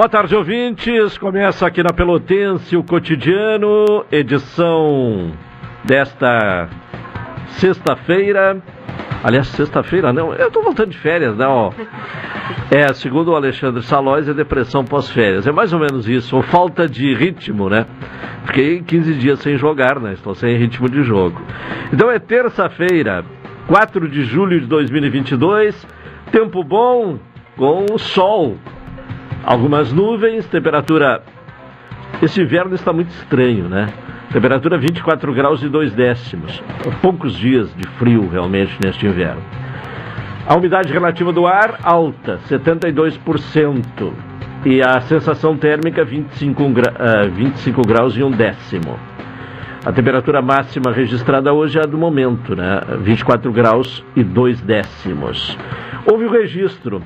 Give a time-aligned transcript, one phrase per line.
[0.00, 1.18] Boa tarde, ouvintes.
[1.18, 5.30] Começa aqui na Pelotense o cotidiano, edição
[5.84, 6.70] desta
[7.48, 8.62] sexta-feira.
[9.22, 11.46] Aliás, sexta-feira não, eu tô voltando de férias, né?
[11.46, 11.70] Ó.
[12.70, 15.46] É, segundo o Alexandre Salóis, é depressão pós-férias.
[15.46, 17.84] É mais ou menos isso, ou falta de ritmo, né?
[18.46, 20.14] Fiquei 15 dias sem jogar, né?
[20.14, 21.42] Estou sem ritmo de jogo.
[21.92, 23.22] Então é terça-feira,
[23.66, 25.86] 4 de julho de 2022.
[26.32, 27.18] Tempo bom
[27.54, 28.56] com sol
[29.44, 31.22] Algumas nuvens, temperatura.
[32.22, 33.88] Esse inverno está muito estranho, né?
[34.32, 36.62] Temperatura 24 graus e 2 décimos.
[37.00, 39.42] Poucos dias de frio realmente neste inverno.
[40.46, 44.12] A umidade relativa do ar alta, 72%.
[44.64, 46.92] E a sensação térmica 25, gra...
[46.92, 48.98] uh, 25 graus e um décimo.
[49.84, 52.82] A temperatura máxima registrada hoje é a do momento, né?
[53.00, 55.56] 24 graus e 2 décimos.
[56.04, 57.02] Houve o registro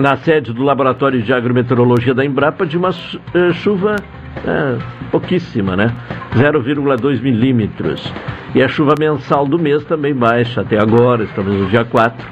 [0.00, 5.94] na sede do Laboratório de Agrometeorologia da Embrapa de uma uh, chuva uh, pouquíssima, né?
[6.34, 8.12] 0,2 milímetros.
[8.54, 12.26] E a chuva mensal do mês também baixa, até agora, estamos no dia 4,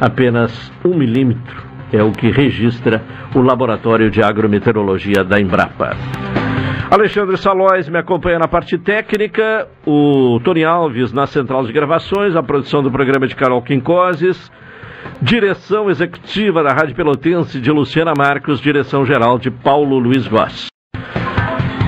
[0.00, 3.02] apenas 1 milímetro é o que registra
[3.34, 5.96] o Laboratório de Agrometeorologia da Embrapa.
[6.90, 12.42] Alexandre Salóis me acompanha na parte técnica, o Tony Alves na central de gravações, a
[12.42, 14.50] produção do programa de Carol Quincoses,
[15.20, 20.66] Direção executiva da Rádio Pelotense de Luciana Marcos, direção geral de Paulo Luiz Vaz.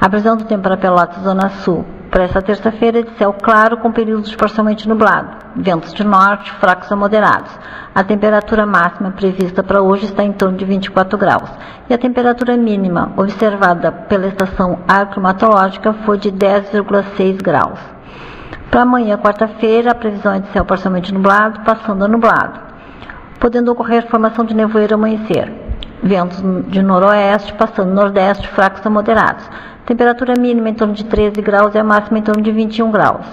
[0.00, 3.76] A previsão do tempo para Pelotas, Zona Sul, para esta terça-feira é de céu claro
[3.78, 7.50] com períodos parcialmente nublado, ventos de norte fracos a moderados.
[7.94, 11.50] A temperatura máxima prevista para hoje está em torno de 24 graus
[11.90, 17.78] e a temperatura mínima observada pela estação agroclimatológica foi de 10,6 graus.
[18.70, 22.60] Para amanhã, quarta-feira, a previsão é de céu parcialmente nublado, passando a nublado,
[23.38, 25.67] podendo ocorrer formação de nevoeiro amanhecer.
[26.02, 29.44] Ventos de noroeste, passando nordeste, fracos a moderados.
[29.84, 33.26] Temperatura mínima em torno de 13 graus e a máxima em torno de 21 graus.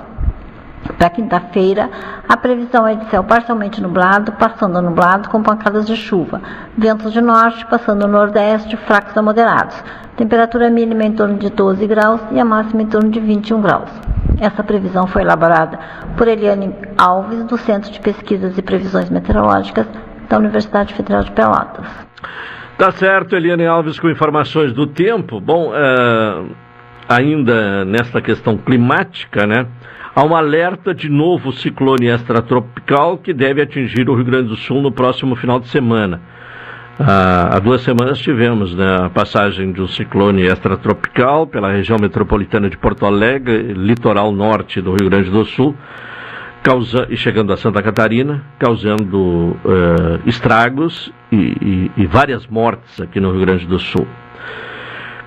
[0.98, 1.90] Para quinta-feira,
[2.28, 6.42] a previsão é de céu parcialmente nublado, passando a nublado com pancadas de chuva.
[6.78, 9.76] Ventos de norte, passando nordeste, fracos a moderados.
[10.16, 13.90] Temperatura mínima em torno de 12 graus e a máxima em torno de 21 graus.
[14.40, 15.80] Essa previsão foi elaborada
[16.18, 19.88] por Eliane Alves, do Centro de Pesquisas e Previsões Meteorológicas
[20.30, 21.86] da Universidade Federal de Pelotas.
[22.78, 25.40] Tá certo, Eliane Alves com informações do tempo.
[25.40, 26.54] Bom, uh,
[27.08, 29.66] ainda nesta questão climática, né?
[30.14, 34.82] Há um alerta de novo ciclone extratropical que deve atingir o Rio Grande do Sul
[34.82, 36.22] no próximo final de semana.
[37.00, 42.70] Uh, há duas semanas tivemos né, a passagem de um ciclone extratropical pela região metropolitana
[42.70, 45.76] de Porto Alegre, litoral norte do Rio Grande do Sul,
[46.66, 53.20] causa, e chegando a Santa Catarina, causando uh, estragos e, e, e, várias mortes aqui
[53.20, 54.08] no Rio Grande do Sul.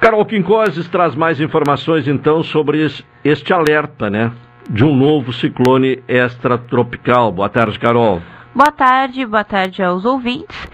[0.00, 2.84] Carol Quincoses traz mais informações então sobre
[3.24, 4.32] este alerta, né,
[4.68, 7.30] de um novo ciclone extratropical.
[7.30, 8.20] Boa tarde, Carol.
[8.52, 10.68] Boa tarde, boa tarde aos ouvintes.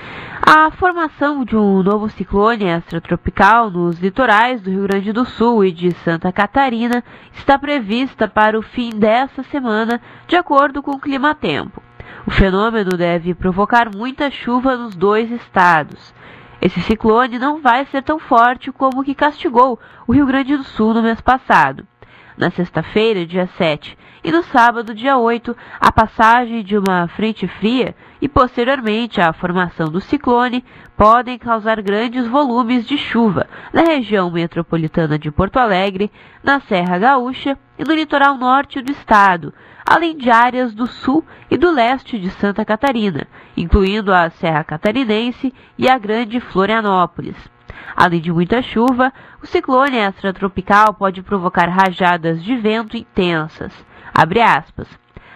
[0.46, 5.72] A formação de um novo ciclone extratropical nos litorais do Rio Grande do Sul e
[5.72, 7.02] de Santa Catarina
[7.32, 11.82] está prevista para o fim desta semana, de acordo com o Climatempo.
[12.26, 16.14] O fenômeno deve provocar muita chuva nos dois estados.
[16.60, 20.64] Esse ciclone não vai ser tão forte como o que castigou o Rio Grande do
[20.64, 21.86] Sul no mês passado.
[22.36, 27.94] Na sexta-feira, dia 7, e no sábado, dia 8, a passagem de uma frente fria
[28.22, 30.64] e posteriormente a formação do ciclone
[30.96, 36.10] podem causar grandes volumes de chuva na região metropolitana de Porto Alegre,
[36.42, 39.52] na Serra Gaúcha e no litoral norte do estado,
[39.84, 45.52] além de áreas do sul e do leste de Santa Catarina, incluindo a Serra Catarinense
[45.76, 47.36] e a Grande Florianópolis.
[47.94, 49.12] Além de muita chuva,
[49.42, 53.72] o ciclone extratropical pode provocar rajadas de vento intensas.
[54.14, 54.86] Abre aspas.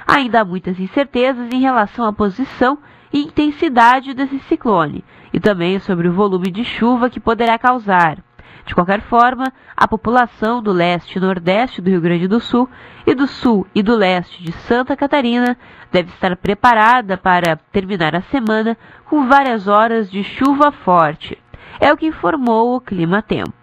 [0.07, 2.79] Ainda há muitas incertezas em relação à posição
[3.13, 8.19] e intensidade desse ciclone e também sobre o volume de chuva que poderá causar.
[8.65, 12.69] De qualquer forma, a população do leste e nordeste do Rio Grande do Sul
[13.07, 15.57] e do sul e do leste de Santa Catarina
[15.91, 18.77] deve estar preparada para terminar a semana
[19.07, 21.39] com várias horas de chuva forte.
[21.81, 23.55] É o que informou o Clima Tempo.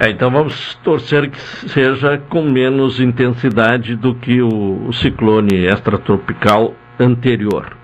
[0.00, 6.74] É, então vamos torcer que seja com menos intensidade do que o, o ciclone extratropical
[6.98, 7.76] anterior.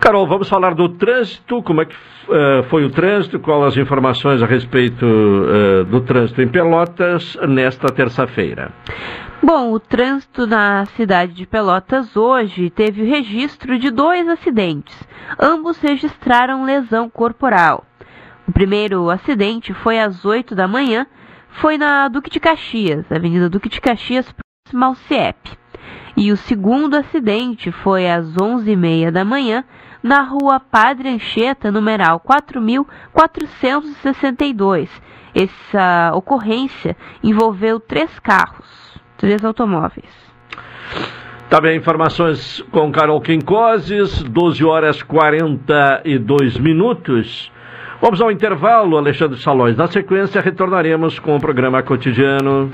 [0.00, 1.62] Carol, vamos falar do trânsito.
[1.62, 3.38] Como é que uh, foi o trânsito?
[3.38, 8.70] Quais as informações a respeito uh, do trânsito em Pelotas nesta terça-feira?
[9.42, 14.94] Bom, o trânsito na cidade de Pelotas hoje teve o registro de dois acidentes.
[15.40, 17.84] Ambos registraram lesão corporal.
[18.46, 21.06] O primeiro acidente foi às 8 da manhã,
[21.60, 24.26] foi na Duque de Caxias, Avenida Duque de Caxias,
[24.64, 25.58] próxima ao CIEP.
[26.16, 29.64] E o segundo acidente foi às 11h30 da manhã,
[30.02, 34.90] na rua Padre Anchieta, numeral 4462.
[35.34, 38.68] Essa ocorrência envolveu três carros,
[39.16, 40.12] três automóveis.
[41.48, 47.50] Tá bem, informações com Carol Quincoses, 12 horas 42 minutos.
[48.04, 49.78] Vamos ao intervalo, Alexandre Salões.
[49.78, 52.70] Na sequência, retornaremos com o programa cotidiano.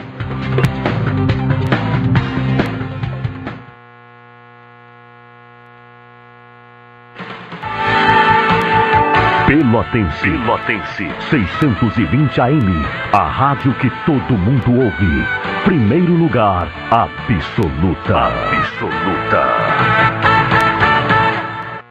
[9.47, 10.29] Pelotense.
[10.29, 11.09] Pelotense.
[11.31, 12.85] 620 AM.
[13.13, 15.25] A rádio que todo mundo ouve.
[15.65, 18.33] Primeiro lugar, absoluta.
[18.59, 19.47] Absoluta.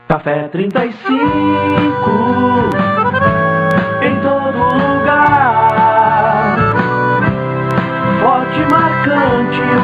[0.09, 2.98] Café 35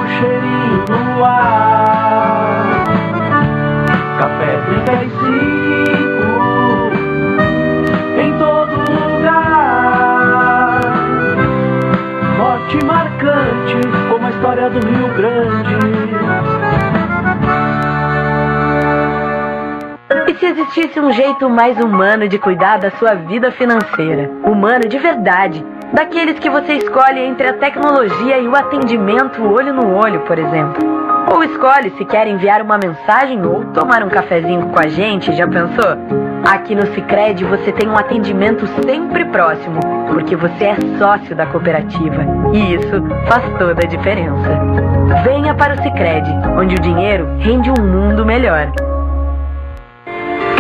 [0.05, 2.85] o cheirinho no ar.
[4.19, 5.25] Café 35
[8.21, 10.79] em todo lugar.
[12.37, 15.75] Forte, marcante, como a história do Rio Grande.
[20.27, 24.29] E se existisse um jeito mais humano de cuidar da sua vida financeira?
[24.43, 25.65] Humano de verdade.
[25.93, 30.83] Daqueles que você escolhe entre a tecnologia e o atendimento olho no olho, por exemplo.
[31.33, 35.47] Ou escolhe se quer enviar uma mensagem ou tomar um cafezinho com a gente, já
[35.47, 35.97] pensou?
[36.45, 42.23] Aqui no Cicred você tem um atendimento sempre próximo, porque você é sócio da cooperativa.
[42.53, 44.49] E isso faz toda a diferença.
[45.23, 48.71] Venha para o Cicred, onde o dinheiro rende um mundo melhor.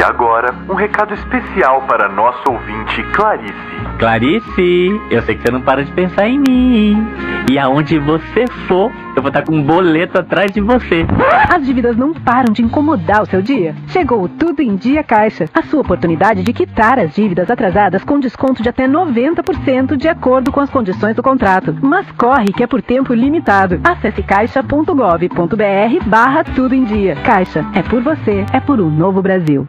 [0.00, 3.52] E agora, um recado especial para nosso ouvinte Clarice.
[3.98, 7.06] Clarice, eu sei que você não para de pensar em mim.
[7.50, 11.04] E aonde você for, eu vou estar com um boleto atrás de você.
[11.54, 13.74] As dívidas não param de incomodar o seu dia.
[13.88, 15.44] Chegou o Tudo em Dia Caixa.
[15.52, 20.50] A sua oportunidade de quitar as dívidas atrasadas com desconto de até 90% de acordo
[20.50, 21.76] com as condições do contrato.
[21.82, 23.78] Mas corre que é por tempo limitado.
[23.84, 27.16] Acesse caixa.gov.br barra Tudo em Dia.
[27.16, 29.68] Caixa, é por você, é por um novo Brasil.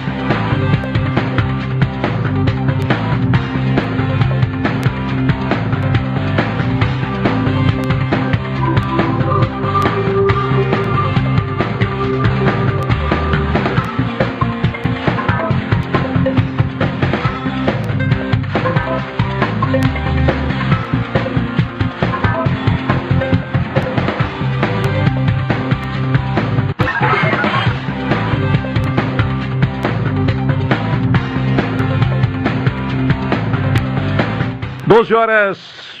[35.01, 35.99] 12 horas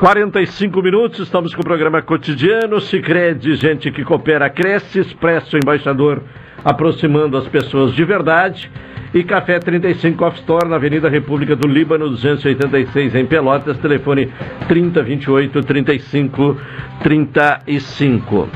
[0.00, 2.80] 45 minutos, estamos com o programa cotidiano.
[2.80, 5.00] Cicred, gente que coopera, cresce.
[5.00, 6.22] Expresso Embaixador,
[6.64, 8.70] aproximando as pessoas de verdade.
[9.12, 13.76] E Café 35 Off Store, na Avenida República do Líbano, 286, em Pelotas.
[13.76, 14.32] Telefone
[14.66, 16.56] 3028 35
[17.02, 18.48] 35.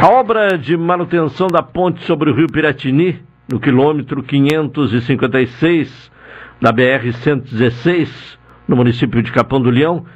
[0.00, 3.20] A obra de manutenção da ponte sobre o rio Piratini,
[3.52, 6.10] no quilômetro 556
[6.58, 8.40] da BR-116,
[8.72, 10.06] no município de Capão do Leão,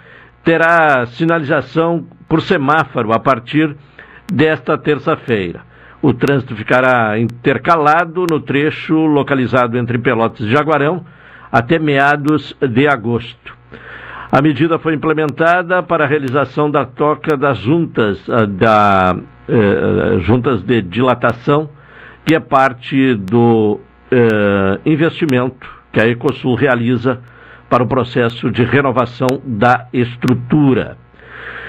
[0.43, 3.77] terá sinalização por semáforo a partir
[4.33, 5.61] desta terça-feira.
[6.01, 11.05] O trânsito ficará intercalado no trecho localizado entre Pelotas e Jaguarão
[11.53, 13.55] até meados de agosto.
[14.33, 19.17] A medida foi implementada para a realização da toca das juntas, ah, da,
[19.49, 21.69] eh, juntas de dilatação,
[22.25, 27.21] que é parte do eh, investimento que a Ecosul realiza
[27.69, 30.97] para o processo de renovação da estrutura.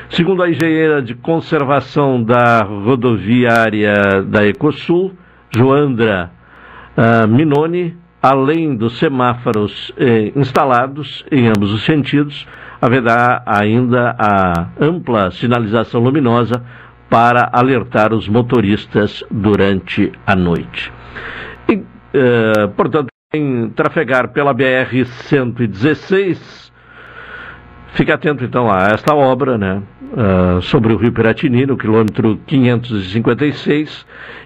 [0.09, 5.13] Segundo a engenheira de conservação da rodoviária da Ecosul,
[5.53, 6.31] Joandra
[6.95, 12.47] uh, Minoni, além dos semáforos eh, instalados em ambos os sentidos,
[12.81, 16.63] haverá ainda a ampla sinalização luminosa
[17.09, 20.91] para alertar os motoristas durante a noite.
[21.69, 26.71] E, eh, portanto, em trafegar pela BR-116,
[27.89, 34.05] fique atento então a esta obra, né, uh, sobre o Rio Piratini, no quilômetro 556,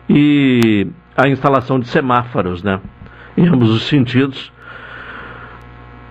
[0.09, 2.81] e a instalação de semáforos, né,
[3.38, 4.51] em ambos os sentidos,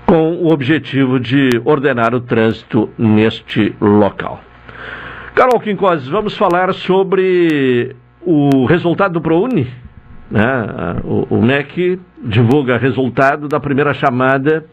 [0.06, 4.40] com o objetivo de ordenar o trânsito neste local.
[5.34, 9.66] Carol Quincoses, vamos falar sobre o resultado do ProUni?
[10.30, 10.44] Né?
[11.04, 14.66] O, o MEC divulga resultado da primeira chamada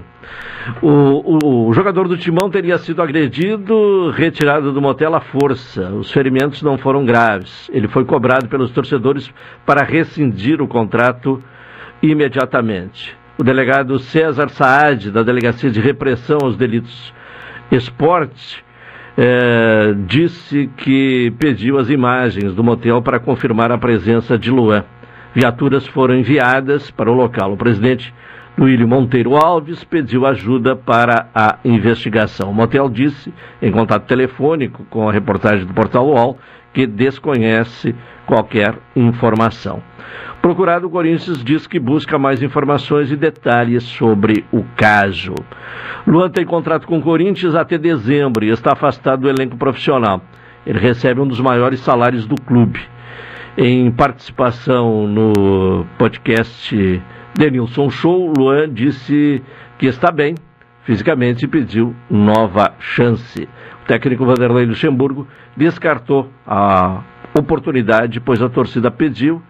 [0.82, 5.90] O, o, o, jogador do Timão teria sido agredido, retirado do motel à força.
[5.92, 7.70] Os ferimentos não foram graves.
[7.74, 9.32] Ele foi cobrado pelos torcedores
[9.66, 11.42] para rescindir o contrato
[12.02, 13.18] imediatamente.
[13.38, 17.14] O delegado César Saad, da Delegacia de Repressão aos Delitos
[17.72, 18.64] Esporte,
[19.18, 24.84] eh, disse que pediu as imagens do motel para confirmar a presença de Luan.
[25.34, 27.54] Viaturas foram enviadas para o local.
[27.54, 28.14] O presidente
[28.60, 32.52] Luílio Monteiro Alves pediu ajuda para a investigação.
[32.52, 36.38] O motel disse, em contato telefônico com a reportagem do Portal UOL,
[36.74, 39.82] que desconhece qualquer informação.
[40.38, 45.36] O procurado Corinthians diz que busca mais informações e detalhes sobre o caso.
[46.06, 50.22] Luan tem contrato com o Corinthians até dezembro e está afastado do elenco profissional.
[50.68, 52.82] Ele recebe um dos maiores salários do clube.
[53.58, 57.02] Em participação no podcast
[57.40, 59.42] Denilson Show, Luan disse
[59.78, 60.36] que está bem
[60.84, 63.48] fisicamente e pediu nova chance.
[63.82, 67.02] O técnico Vanderlei Luxemburgo descartou a
[67.34, 69.42] oportunidade, pois a torcida pediu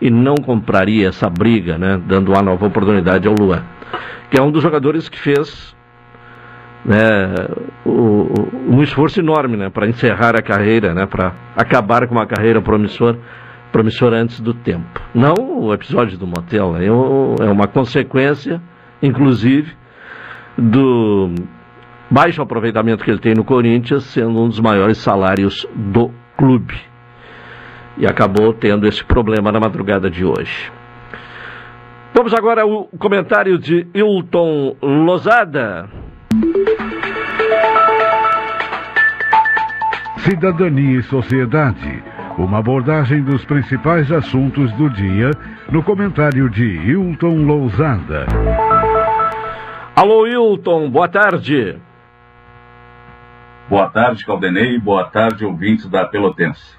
[0.00, 3.62] e não compraria essa briga, né, dando uma nova oportunidade ao Luan,
[4.30, 5.76] que é um dos jogadores que fez
[6.82, 6.96] né,
[7.84, 8.26] o,
[8.70, 13.18] um esforço enorme né, para encerrar a carreira, né, para acabar com uma carreira promissora
[13.74, 15.02] promissor antes do tempo.
[15.12, 18.62] Não o episódio do motel, é, é uma consequência,
[19.02, 19.74] inclusive,
[20.56, 21.34] do
[22.08, 26.76] baixo aproveitamento que ele tem no Corinthians, sendo um dos maiores salários do clube.
[27.98, 30.70] E acabou tendo esse problema na madrugada de hoje.
[32.14, 35.88] Vamos agora ao comentário de Hilton Lozada.
[40.18, 45.30] Cidadania e Sociedade uma abordagem dos principais assuntos do dia
[45.70, 48.26] no comentário de Hilton Lousada.
[49.94, 51.78] Alô, Hilton, boa tarde.
[53.68, 56.76] Boa tarde, Caldenei, boa tarde, ouvintes da Pelotense.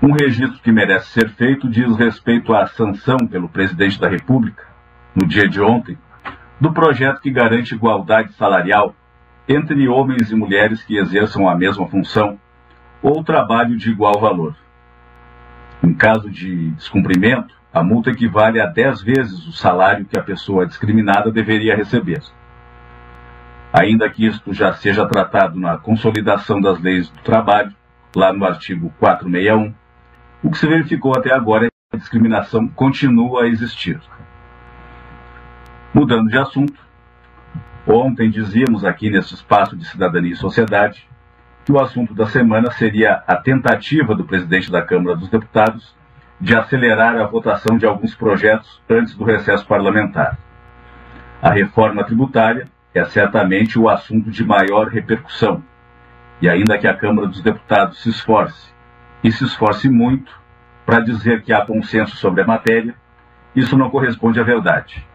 [0.00, 4.64] Um registro que merece ser feito diz respeito à sanção pelo presidente da República,
[5.14, 5.98] no dia de ontem,
[6.60, 8.94] do projeto que garante igualdade salarial
[9.48, 12.38] entre homens e mulheres que exerçam a mesma função
[13.02, 14.54] ou trabalho de igual valor.
[15.82, 20.66] Em caso de descumprimento, a multa equivale a 10 vezes o salário que a pessoa
[20.66, 22.22] discriminada deveria receber.
[23.72, 27.74] Ainda que isto já seja tratado na Consolidação das Leis do Trabalho,
[28.14, 29.74] lá no artigo 461,
[30.42, 33.98] o que se verificou até agora é que a discriminação continua a existir.
[35.94, 36.78] Mudando de assunto,
[37.86, 41.08] ontem dizíamos aqui nesse espaço de cidadania e sociedade
[41.70, 45.94] o assunto da semana seria a tentativa do presidente da Câmara dos Deputados
[46.40, 50.36] de acelerar a votação de alguns projetos antes do recesso parlamentar.
[51.40, 55.62] A reforma tributária é certamente o assunto de maior repercussão,
[56.40, 58.72] e ainda que a Câmara dos Deputados se esforce,
[59.22, 60.32] e se esforce muito,
[60.84, 62.94] para dizer que há consenso sobre a matéria,
[63.54, 65.06] isso não corresponde à verdade.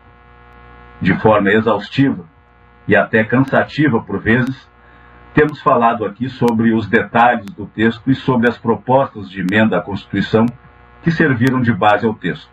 [1.01, 2.25] De forma exaustiva
[2.87, 4.66] e até cansativa por vezes,
[5.37, 9.81] temos falado aqui sobre os detalhes do texto e sobre as propostas de emenda à
[9.81, 10.47] Constituição
[11.03, 12.49] que serviram de base ao texto.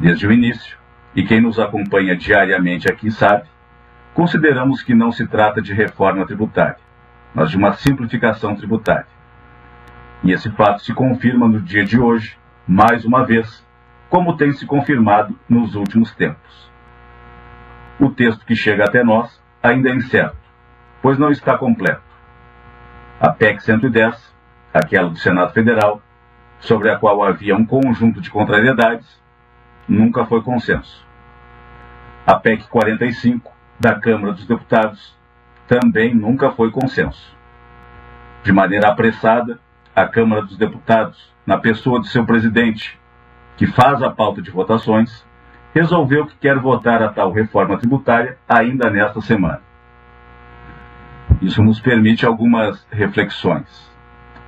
[0.00, 0.78] Desde o início,
[1.14, 3.44] e quem nos acompanha diariamente aqui sabe,
[4.14, 6.78] consideramos que não se trata de reforma tributária,
[7.34, 9.08] mas de uma simplificação tributária.
[10.24, 13.62] E esse fato se confirma no dia de hoje, mais uma vez,
[14.08, 16.72] como tem se confirmado nos últimos tempos.
[18.00, 20.45] O texto que chega até nós ainda é incerto
[21.02, 22.02] pois não está completo.
[23.20, 24.34] A PEC 110,
[24.72, 26.02] aquela do Senado Federal,
[26.60, 29.06] sobre a qual havia um conjunto de contrariedades,
[29.88, 31.06] nunca foi consenso.
[32.26, 35.16] A PEC 45, da Câmara dos Deputados,
[35.66, 37.36] também nunca foi consenso.
[38.42, 39.58] De maneira apressada,
[39.94, 42.98] a Câmara dos Deputados, na pessoa de seu presidente,
[43.56, 45.24] que faz a pauta de votações,
[45.74, 49.60] resolveu que quer votar a tal reforma tributária ainda nesta semana.
[51.40, 53.92] Isso nos permite algumas reflexões.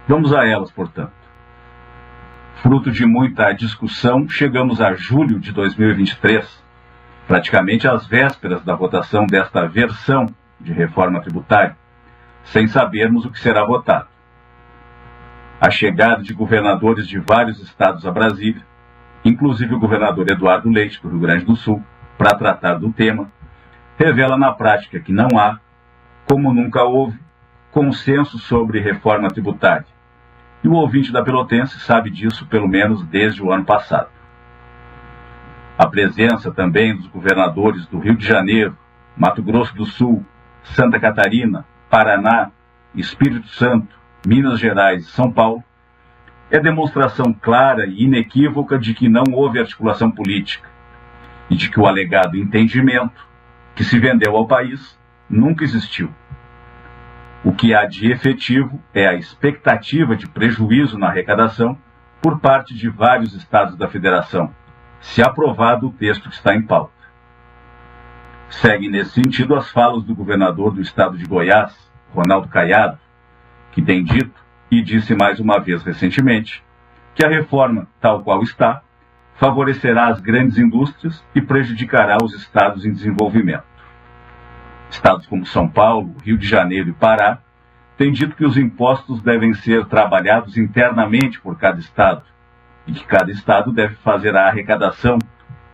[0.07, 1.12] Vamos a elas, portanto.
[2.62, 6.64] Fruto de muita discussão, chegamos a julho de 2023,
[7.27, 10.27] praticamente às vésperas da votação desta versão
[10.59, 11.77] de reforma tributária,
[12.42, 14.09] sem sabermos o que será votado.
[15.61, 18.62] A chegada de governadores de vários estados a Brasília,
[19.24, 21.85] inclusive o governador Eduardo Leite, do Rio Grande do Sul,
[22.16, 23.31] para tratar do tema,
[23.98, 25.61] revela na prática que não há
[26.29, 27.19] como nunca houve,
[27.71, 29.87] consenso sobre reforma tributária.
[30.62, 34.09] E o ouvinte da Pelotense sabe disso pelo menos desde o ano passado.
[35.79, 38.77] A presença também dos governadores do Rio de Janeiro,
[39.17, 40.25] Mato Grosso do Sul,
[40.62, 42.51] Santa Catarina, Paraná,
[42.95, 45.62] Espírito Santo, Minas Gerais e São Paulo
[46.51, 50.69] é demonstração clara e inequívoca de que não houve articulação política
[51.49, 53.27] e de que o alegado entendimento
[53.75, 54.98] que se vendeu ao país
[55.29, 56.11] nunca existiu.
[57.45, 61.79] O que há de efetivo é a expectativa de prejuízo na arrecadação
[62.21, 64.53] por parte de vários estados da federação,
[65.01, 66.93] se aprovado o texto que está em pauta.
[68.51, 71.77] Seguem nesse sentido as falas do governador do estado de Goiás,
[72.12, 72.99] Ronaldo Caiado,
[73.71, 74.35] que tem dito
[74.71, 76.64] e disse mais uma vez recentemente
[77.14, 78.83] que a reforma, tal qual está,
[79.37, 83.78] favorecerá as grandes indústrias e prejudicará os estados em desenvolvimento.
[84.90, 87.38] Estados como São Paulo, Rio de Janeiro e Pará
[87.96, 92.22] têm dito que os impostos devem ser trabalhados internamente por cada estado
[92.87, 95.18] e que cada estado deve fazer a arrecadação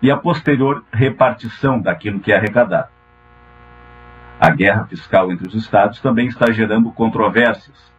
[0.02, 2.88] e a posterior repartição daquilo que é arrecadado.
[4.40, 7.92] A guerra fiscal entre os estados também está gerando controvérsias,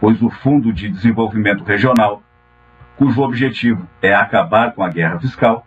[0.00, 2.22] pois o Fundo de Desenvolvimento Regional,
[2.96, 5.66] cujo objetivo é acabar com a guerra fiscal,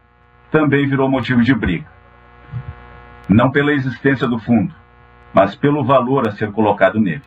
[0.50, 1.88] também virou motivo de briga.
[3.30, 4.74] Não pela existência do fundo,
[5.34, 7.24] mas pelo valor a ser colocado nele.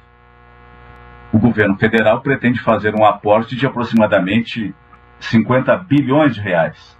[1.32, 4.74] O governo federal pretende fazer um aporte de aproximadamente
[5.20, 6.98] 50 bilhões de reais.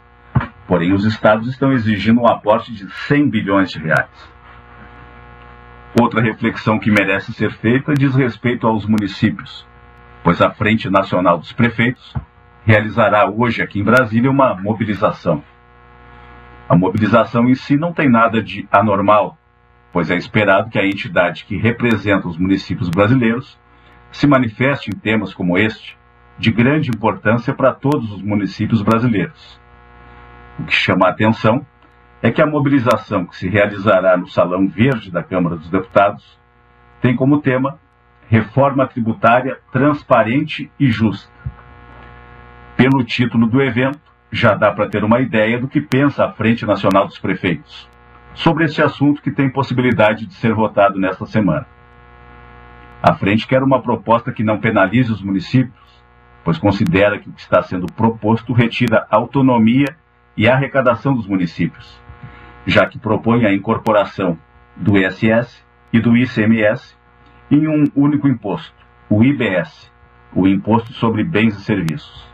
[0.68, 4.30] Porém, os estados estão exigindo um aporte de 100 bilhões de reais.
[6.00, 9.66] Outra reflexão que merece ser feita diz respeito aos municípios,
[10.22, 12.14] pois a Frente Nacional dos Prefeitos
[12.64, 15.42] realizará hoje aqui em Brasília uma mobilização.
[16.68, 19.36] A mobilização em si não tem nada de anormal,
[19.92, 23.59] pois é esperado que a entidade que representa os municípios brasileiros
[24.12, 25.96] se manifeste em temas como este,
[26.38, 29.61] de grande importância para todos os municípios brasileiros.
[30.59, 31.64] O que chama a atenção
[32.22, 36.38] é que a mobilização que se realizará no Salão Verde da Câmara dos Deputados
[37.00, 37.79] tem como tema
[38.29, 41.31] Reforma Tributária Transparente e Justa.
[42.76, 44.00] Pelo título do evento,
[44.31, 47.89] já dá para ter uma ideia do que pensa a Frente Nacional dos Prefeitos
[48.35, 51.66] sobre este assunto que tem possibilidade de ser votado nesta semana.
[53.03, 56.05] A frente quer uma proposta que não penalize os municípios,
[56.45, 59.97] pois considera que o que está sendo proposto retira autonomia
[60.37, 62.01] e arrecadação dos municípios,
[62.66, 64.38] já que propõe a incorporação
[64.77, 66.97] do ISS e do ICMS
[67.51, 68.75] em um único imposto,
[69.09, 69.90] o IBS,
[70.35, 72.29] o Imposto sobre Bens e Serviços.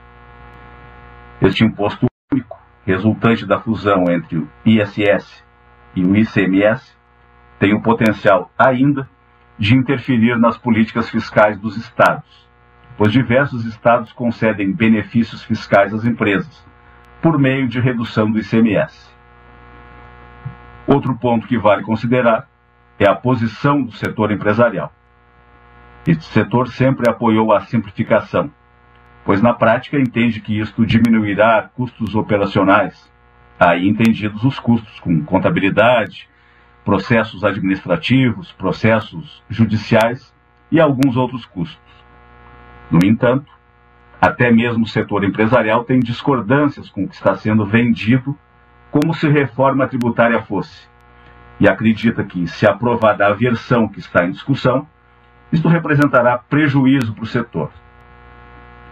[1.41, 5.46] Este imposto único, resultante da fusão entre o ISS
[5.97, 6.95] e o ICMS
[7.59, 9.09] têm o potencial ainda
[9.59, 12.47] de interferir nas políticas fiscais dos estados,
[12.99, 16.65] pois diversos estados concedem benefícios fiscais às empresas
[17.23, 19.11] por meio de redução do ICMS.
[20.87, 22.47] Outro ponto que vale considerar
[22.99, 24.93] é a posição do setor empresarial.
[26.07, 28.51] Este setor sempre apoiou a simplificação,
[29.25, 33.11] pois na prática entende que isto diminuirá custos operacionais
[33.59, 36.29] aí entendidos os custos com contabilidade,
[36.85, 40.33] processos administrativos, processos judiciais
[40.71, 41.81] e alguns outros custos.
[42.91, 43.51] No entanto,
[44.21, 48.37] até mesmo o setor empresarial tem discordâncias com o que está sendo vendido
[48.91, 50.89] como se reforma tributária fosse,
[51.59, 54.87] e acredita que, se aprovada a versão que está em discussão,
[55.53, 57.71] isto representará prejuízo para o setor.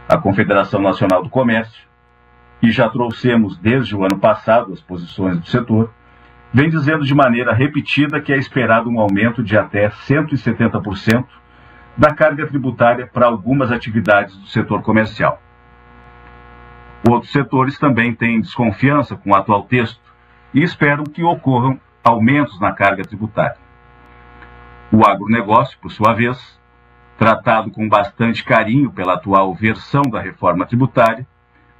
[0.08, 1.82] A Confederação Nacional do Comércio
[2.64, 5.92] e já trouxemos desde o ano passado as posições do setor,
[6.50, 11.26] vem dizendo de maneira repetida que é esperado um aumento de até 170%
[11.94, 15.38] da carga tributária para algumas atividades do setor comercial.
[17.06, 20.00] Outros setores também têm desconfiança com o atual texto
[20.54, 23.58] e esperam que ocorram aumentos na carga tributária.
[24.90, 26.58] O agronegócio, por sua vez,
[27.18, 31.26] tratado com bastante carinho pela atual versão da reforma tributária,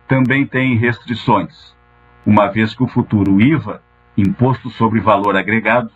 [0.06, 1.74] também tem restrições,
[2.26, 3.82] uma vez que o futuro IVA,
[4.16, 5.90] Imposto sobre Valor Agregado,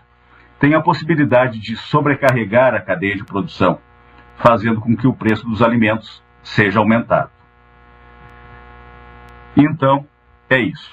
[0.58, 3.78] tem a possibilidade de sobrecarregar a cadeia de produção,
[4.36, 7.30] fazendo com que o preço dos alimentos seja aumentado.
[9.56, 10.06] Então,
[10.50, 10.90] é isso.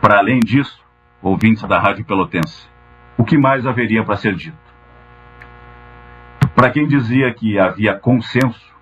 [0.00, 0.84] Para além disso,
[1.22, 2.68] ouvintes da Rádio Pelotense,
[3.16, 4.56] o que mais haveria para ser dito?
[6.54, 8.74] Para quem dizia que havia consenso,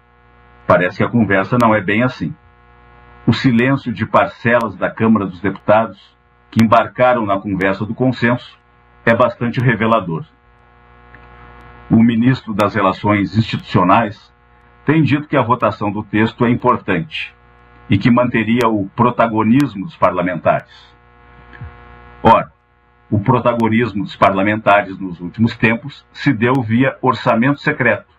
[0.66, 2.34] parece que a conversa não é bem assim
[3.26, 5.98] o silêncio de parcelas da Câmara dos Deputados
[6.50, 8.58] que embarcaram na conversa do consenso
[9.04, 10.24] é bastante revelador.
[11.90, 14.32] O ministro das Relações Institucionais
[14.84, 17.34] tem dito que a votação do texto é importante
[17.88, 20.94] e que manteria o protagonismo dos parlamentares.
[22.22, 22.52] Ora,
[23.10, 28.12] o protagonismo dos parlamentares nos últimos tempos se deu via orçamento secreto,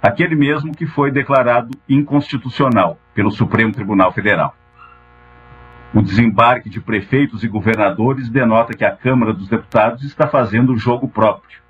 [0.00, 4.54] aquele mesmo que foi declarado inconstitucional pelo Supremo Tribunal Federal.
[5.94, 10.78] O desembarque de prefeitos e governadores denota que a Câmara dos Deputados está fazendo o
[10.78, 11.60] jogo próprio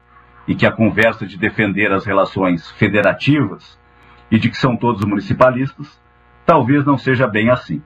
[0.47, 3.79] e que a conversa de defender as relações federativas
[4.31, 6.01] e de que são todos municipalistas
[6.47, 7.83] talvez não seja bem assim.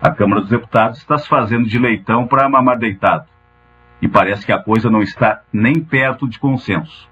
[0.00, 3.26] A Câmara dos Deputados está se fazendo de leitão para mamar deitado.
[4.02, 7.08] E parece que a coisa não está nem perto de consenso,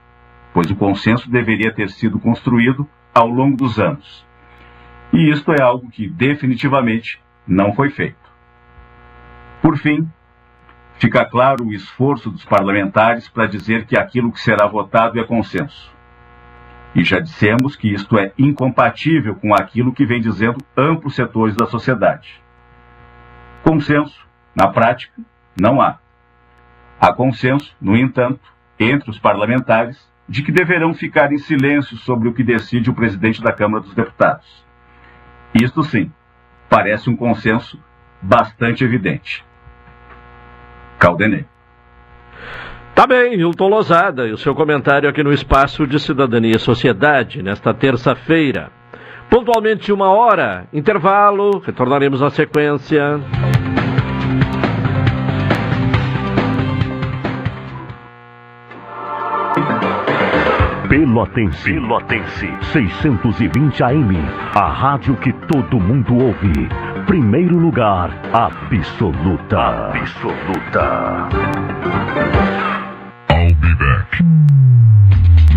[0.53, 4.27] pois o consenso deveria ter sido construído ao longo dos anos.
[5.13, 8.17] E isto é algo que definitivamente não foi feito.
[9.61, 10.09] Por fim,
[10.95, 15.93] fica claro o esforço dos parlamentares para dizer que aquilo que será votado é consenso.
[16.95, 21.67] E já dissemos que isto é incompatível com aquilo que vem dizendo amplos setores da
[21.67, 22.43] sociedade.
[23.63, 25.21] Consenso, na prática,
[25.61, 25.99] não há.
[27.01, 28.41] Há consenso, no entanto,
[28.79, 33.43] entre os parlamentares de que deverão ficar em silêncio sobre o que decide o presidente
[33.43, 34.65] da Câmara dos Deputados.
[35.55, 36.11] Isto sim,
[36.69, 37.79] parece um consenso
[38.21, 39.45] bastante evidente.
[40.99, 41.45] Caldenei.
[42.95, 47.43] Tá bem, Hilton Lozada, e o seu comentário aqui no Espaço de Cidadania e Sociedade,
[47.43, 48.71] nesta terça-feira.
[49.29, 53.19] Pontualmente uma hora, intervalo, retornaremos na sequência.
[60.93, 61.73] Pelotense.
[61.73, 62.51] Pelotense.
[62.71, 64.15] 620 AM.
[64.55, 66.69] A rádio que todo mundo ouve.
[67.07, 69.89] Primeiro lugar, absoluta.
[69.89, 71.29] Absoluta.
[73.31, 74.23] I'll be back.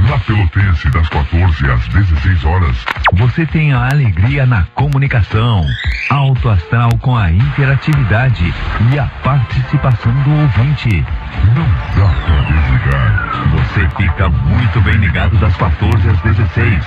[0.08, 5.66] Na Pelotense, das 14 às 16 horas, você tem a alegria na comunicação,
[6.12, 8.54] alto astral com a interatividade
[8.90, 11.06] e a participação do ouvinte.
[11.54, 11.68] Não
[11.98, 13.05] dá pra desligar.
[13.76, 16.86] Você fica muito bem ligado das 14 às 16.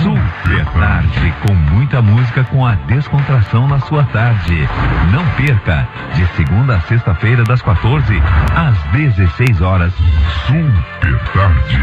[0.00, 4.68] Super tarde, com muita música com a descontração na sua tarde.
[5.12, 8.14] Não perca, de segunda a sexta-feira, das 14
[8.54, 9.92] às 16 horas.
[10.46, 11.80] Super tarde.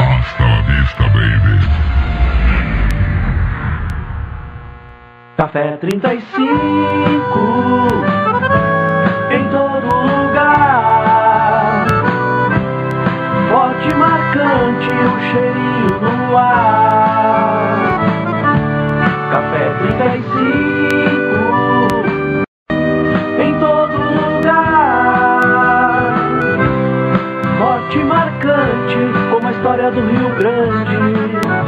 [0.00, 1.60] Hasta la vista, baby.
[5.36, 8.17] Café 35
[14.78, 17.68] marcante o cheirinho no ar.
[19.32, 20.28] Café 35
[23.40, 25.40] em todo lugar.
[27.58, 28.98] Forte marcante
[29.30, 31.67] como a história do Rio Grande.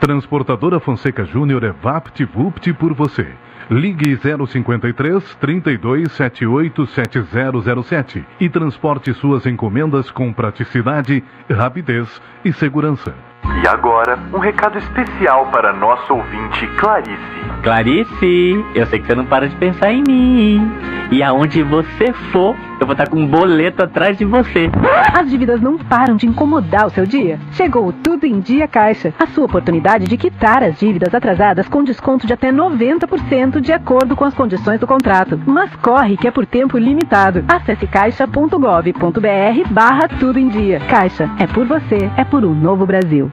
[0.00, 3.28] Transportadora Fonseca Júnior é VaptVupt por você.
[3.70, 13.14] Ligue 053 32 78 7007 e transporte suas encomendas com praticidade, rapidez e segurança.
[13.62, 17.20] E agora, um recado especial para nosso ouvinte Clarice.
[17.62, 20.99] Clarice, eu sei que você não para de pensar em mim.
[21.10, 24.70] E aonde você for, eu vou estar com um boleto atrás de você.
[25.12, 27.40] As dívidas não param de incomodar o seu dia?
[27.52, 31.82] Chegou o Tudo em Dia Caixa, a sua oportunidade de quitar as dívidas atrasadas com
[31.82, 35.40] desconto de até 90% de acordo com as condições do contrato.
[35.46, 37.44] Mas corre que é por tempo limitado.
[37.48, 40.78] Acesse caixa.gov.br barra Tudo em Dia.
[40.88, 43.32] Caixa, é por você, é por um novo Brasil.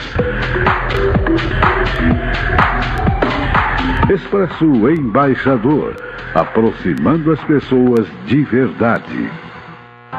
[4.09, 5.95] Expresso Embaixador,
[6.35, 9.29] aproximando as pessoas de verdade.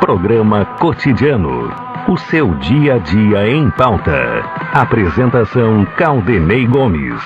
[0.00, 1.70] Programa Cotidiano.
[2.08, 4.42] O seu dia a dia em pauta.
[4.72, 7.22] Apresentação Caldenei Gomes.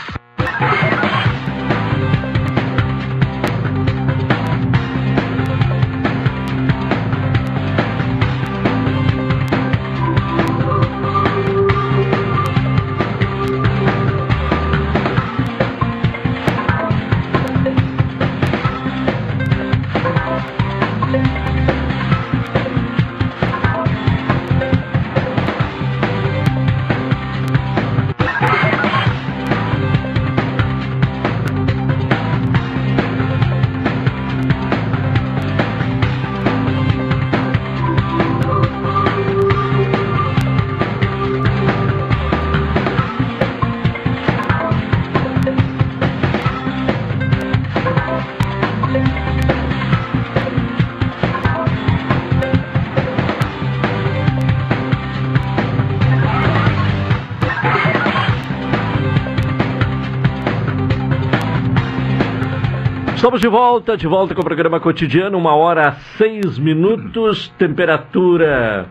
[63.36, 68.86] Estamos de volta, de volta com o programa cotidiano, uma hora seis minutos, temperatura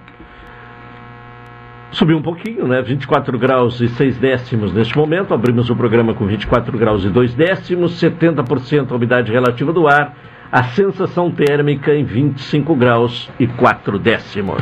[1.89, 2.79] subiu um pouquinho, né?
[2.79, 5.33] 24 graus e 6 décimos neste momento.
[5.33, 10.15] Abrimos o programa com 24 graus e 2 décimos, 70% a umidade relativa do ar,
[10.51, 14.61] a sensação térmica em 25 graus e 4 décimos.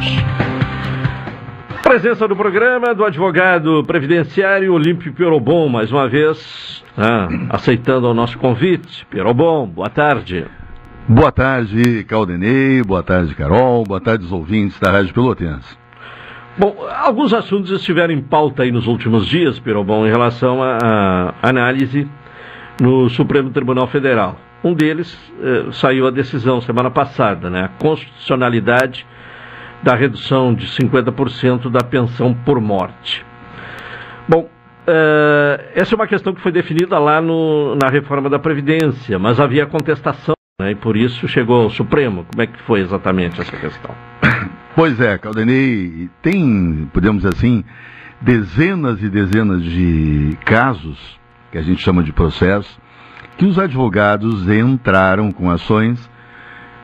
[1.93, 8.35] Presença do programa do advogado previdenciário Olímpio Piorobon, mais uma vez, ah, aceitando o nosso
[8.39, 9.05] convite.
[9.11, 10.47] Piorobon, boa tarde.
[11.07, 15.77] Boa tarde, Caldenei, boa tarde, Carol, boa tarde, os ouvintes da Rádio Pelotense.
[16.57, 22.09] Bom, alguns assuntos estiveram em pauta aí nos últimos dias, Pirobon, em relação à análise
[22.81, 24.35] no Supremo Tribunal Federal.
[24.63, 27.65] Um deles eh, saiu a decisão semana passada, né?
[27.65, 29.05] A constitucionalidade
[29.83, 33.25] da redução de 50% da pensão por morte.
[34.27, 34.49] Bom,
[34.87, 39.39] eh, essa é uma questão que foi definida lá no, na reforma da Previdência, mas
[39.39, 40.71] havia contestação, né?
[40.71, 42.25] E por isso chegou ao Supremo.
[42.31, 43.93] Como é que foi exatamente essa questão?
[44.75, 47.63] Pois é, Caldenei, tem, podemos dizer assim,
[48.19, 50.97] dezenas e dezenas de casos,
[51.51, 52.81] que a gente chama de processo,
[53.37, 56.09] que os advogados entraram com ações,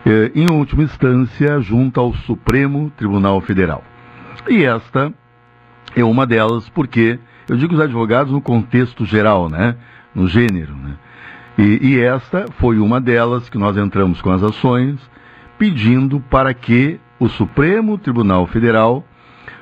[0.06, 3.84] eh, em última instância, junto ao Supremo Tribunal Federal.
[4.48, 5.14] E esta
[5.96, 9.76] é uma delas, porque eu digo os advogados no contexto geral, né?
[10.14, 10.96] No gênero, né?
[11.58, 14.98] E, e esta foi uma delas que nós entramos com as ações,
[15.58, 19.04] pedindo para que o Supremo Tribunal Federal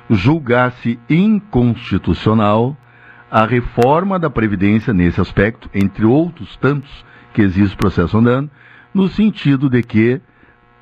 [0.09, 2.77] julgasse inconstitucional
[3.29, 8.49] a reforma da Previdência nesse aspecto, entre outros tantos que existe processo andando,
[8.93, 10.21] no sentido de que,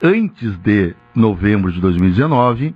[0.02, 2.76] antes de novembro de 2019,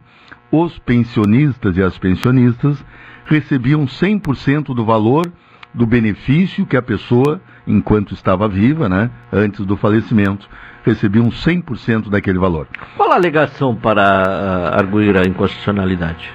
[0.52, 2.84] os pensionistas e as pensionistas
[3.26, 5.32] recebiam 100% do valor
[5.74, 10.50] do benefício que a pessoa, enquanto estava viva, né, antes do falecimento,
[10.84, 12.68] recebiam 100% daquele valor.
[12.98, 16.34] Qual a alegação para uh, arguir a inconstitucionalidade?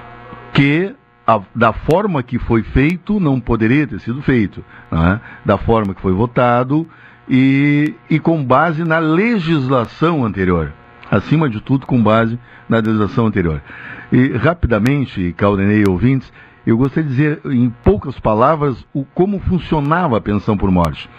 [0.53, 0.95] Que
[1.27, 4.63] a, da forma que foi feito, não poderia ter sido feito.
[4.91, 5.19] Né?
[5.43, 6.87] Da forma que foi votado
[7.27, 10.71] e, e com base na legislação anterior.
[11.09, 13.61] Acima de tudo, com base na legislação anterior.
[14.11, 16.31] E rapidamente, Caldenei e ouvintes,
[16.65, 21.09] eu gostaria de dizer em poucas palavras o, como funcionava a pensão por morte.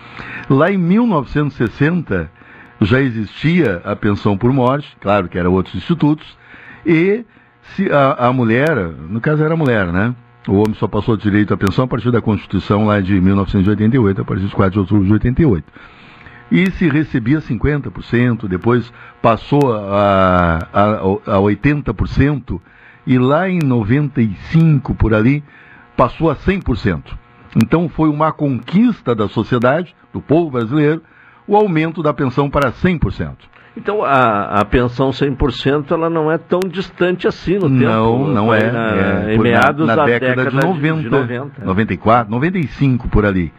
[0.51, 2.31] Lá em 1960,
[2.81, 6.37] já existia a pensão por morte, claro que eram outros institutos,
[6.85, 7.25] e
[7.75, 8.77] se a, a, mulher,
[9.09, 10.15] no caso era a mulher, né?
[10.49, 14.25] O homem só passou direito à pensão a partir da Constituição lá de 1988, a
[14.25, 15.65] partir de 4 de outubro de 88.
[16.51, 20.83] E se recebia 50%, depois passou a, a,
[21.35, 22.61] a 80%,
[23.07, 25.43] e lá em 95 por ali
[25.97, 27.03] passou a 100%.
[27.57, 31.03] Então foi uma conquista da sociedade, do povo brasileiro,
[31.49, 33.35] o aumento da pensão para 100%.
[33.77, 37.91] Então a, a pensão 100% ela não é tão distante assim no não, tempo.
[37.91, 38.73] Não, não é.
[38.73, 41.65] Na, é em meados na, na da década, década de, 90, de 90.
[41.65, 43.53] 94, 95 por ali.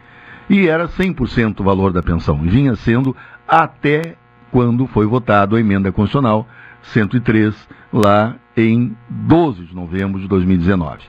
[0.48, 2.38] E era 100% o valor da pensão.
[2.38, 3.14] Vinha sendo
[3.46, 4.16] até
[4.50, 6.46] quando foi votado a emenda constitucional
[6.82, 11.00] 103, lá em 12 de novembro de 2019.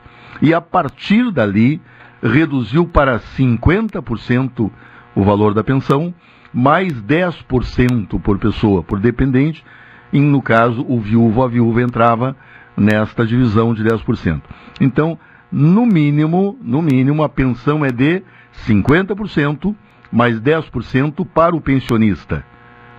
[0.42, 1.82] E a partir dali,
[2.22, 4.72] reduziu para 50%
[5.16, 6.14] o valor da pensão,
[6.54, 9.64] mais 10% por pessoa, por dependente,
[10.12, 12.36] e no caso o viúvo, a viúva entrava
[12.76, 14.42] nesta divisão de 10%.
[14.82, 15.18] Então,
[15.52, 18.24] no mínimo, no mínimo, a pensão é de
[18.68, 19.76] 50%
[20.12, 22.44] mais 10% para o pensionista.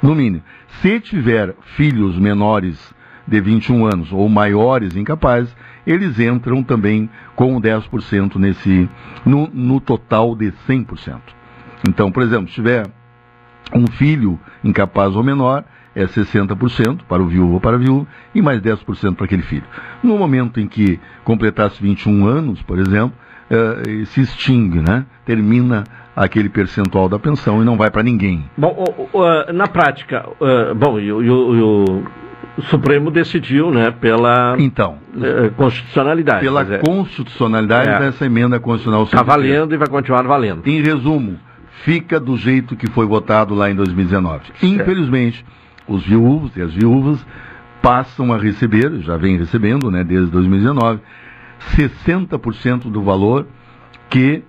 [0.02, 0.42] No mínimo.
[0.80, 2.94] Se tiver filhos menores
[3.26, 5.54] de 21 anos ou maiores incapazes,
[5.86, 8.88] eles entram também com 10% nesse
[9.24, 11.20] no, no total de 100%.
[11.88, 12.86] Então, por exemplo, se tiver
[13.74, 18.40] um filho incapaz ou menor, é 60% para o viúvo ou para a viúva e
[18.40, 19.64] mais 10% para aquele filho.
[20.02, 23.16] No momento em que completasse 21 anos, por exemplo,
[23.50, 25.04] uh, se extingue, né?
[25.30, 25.84] Termina
[26.16, 28.44] aquele percentual da pensão e não vai para ninguém.
[28.56, 32.02] Bom, uh, na prática, uh, bom, e o
[32.62, 34.98] Supremo decidiu, né, pela então,
[35.56, 36.40] constitucionalidade.
[36.40, 39.04] Pela constitucionalidade é, dessa emenda constitucional.
[39.04, 40.66] Está valendo e vai continuar valendo.
[40.66, 41.38] Em resumo,
[41.84, 44.46] fica do jeito que foi votado lá em 2019.
[44.46, 44.66] Certo.
[44.66, 45.46] Infelizmente,
[45.86, 47.24] os viúvos e as viúvas
[47.80, 51.00] passam a receber, já vem recebendo, né, desde 2019,
[51.76, 53.46] 60% do valor
[54.10, 54.42] que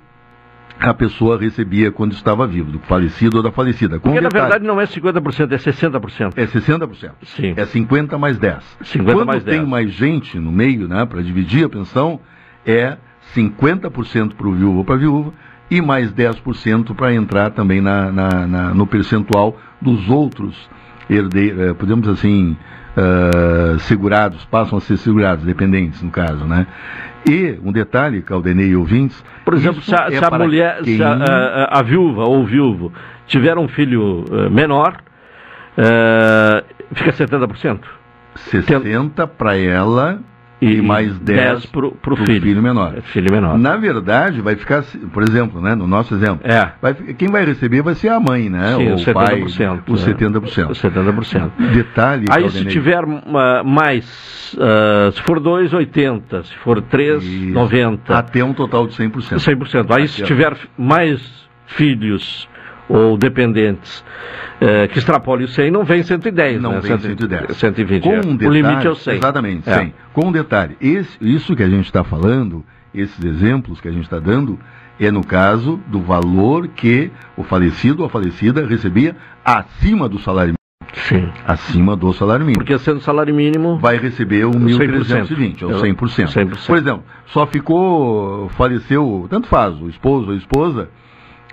[0.80, 4.00] a pessoa recebia quando estava vivo, do falecido ou da falecida.
[4.00, 6.34] Com Porque detalhe, na verdade não é 50%, é 60%.
[6.36, 7.12] É 60%.
[7.24, 7.54] Sim.
[7.56, 8.78] É 50 mais 10.
[8.84, 9.58] 50 quando mais 10.
[9.58, 12.20] tem mais gente no meio, né, para dividir a pensão,
[12.66, 12.98] é
[13.36, 15.34] 50% para o viúvo ou para a viúva
[15.70, 20.70] e mais 10% para entrar também na, na, na, no percentual dos outros
[21.10, 22.58] herdeiros, eh, podemos assim,
[22.98, 26.68] uh, segurados, passam a ser segurados, dependentes no caso, né?
[27.30, 29.24] E um detalhe, Caldenei e ouvintes.
[29.46, 30.98] Por exemplo, se a, é se a mulher, quem...
[30.98, 32.92] se a, a, a, viúva ou o viúvo
[33.28, 34.98] tiver um filho uh, menor,
[35.78, 37.80] uh, fica 70%.
[38.50, 40.20] 60% para ela
[40.62, 42.42] e, e mais 10, para o filho.
[42.42, 42.98] filho menor.
[42.98, 43.58] É, filho menor.
[43.58, 46.72] Na verdade, vai ficar, por exemplo, né, no nosso exemplo, é.
[46.80, 48.76] vai, quem vai receber vai ser a mãe, né?
[48.76, 50.70] Sim, o 70%, pai, o 70%.
[50.70, 51.52] O 70%.
[51.74, 52.28] Detalhe.
[52.30, 57.54] Aí se tiver uh, mais, uh, se for 2, 80, se for 3, Isso.
[57.54, 58.16] 90.
[58.16, 59.38] Até um total de 100%.
[59.38, 59.86] 100%.
[59.90, 62.48] Aí Até se tiver mais filhos
[62.92, 64.04] ou dependentes
[64.60, 66.80] é, que extrapole o 100, não vem 110, não né?
[66.82, 67.58] vem 110.
[67.58, 68.04] 120.
[68.04, 69.16] Com um detalhe, o limite é o 100.
[69.16, 69.74] Exatamente, é.
[69.76, 69.94] 100.
[70.14, 72.64] Com um detalhe, esse, isso que a gente está falando,
[72.94, 74.60] esses exemplos que a gente está dando,
[75.00, 80.54] é no caso do valor que o falecido ou a falecida recebia acima do salário
[80.54, 80.58] mínimo.
[81.08, 81.32] Sim.
[81.48, 82.64] Acima do salário mínimo.
[82.64, 83.80] Porque sendo salário mínimo.
[83.80, 85.96] Vai receber o 1.320, ou 100%.
[86.28, 86.68] 100%.
[86.68, 90.90] Por exemplo, só ficou, faleceu, tanto faz, o esposo ou a esposa,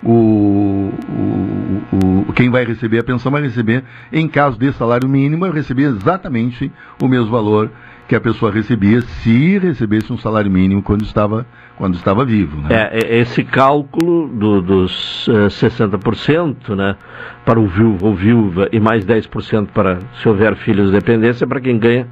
[0.03, 5.51] o, o, o, quem vai receber a pensão vai receber, em caso de salário mínimo,
[5.51, 6.71] receber exatamente
[7.03, 7.71] o mesmo valor
[8.09, 11.47] que a pessoa recebia se recebesse um salário mínimo quando estava,
[11.77, 12.57] quando estava vivo.
[12.63, 12.69] Né?
[12.71, 16.97] É, é esse cálculo do, dos uh, eh, 60% né,
[17.45, 21.61] para o viúvo ou viúva e mais 10% para se houver filhos de dependência para
[21.61, 22.07] quem ganha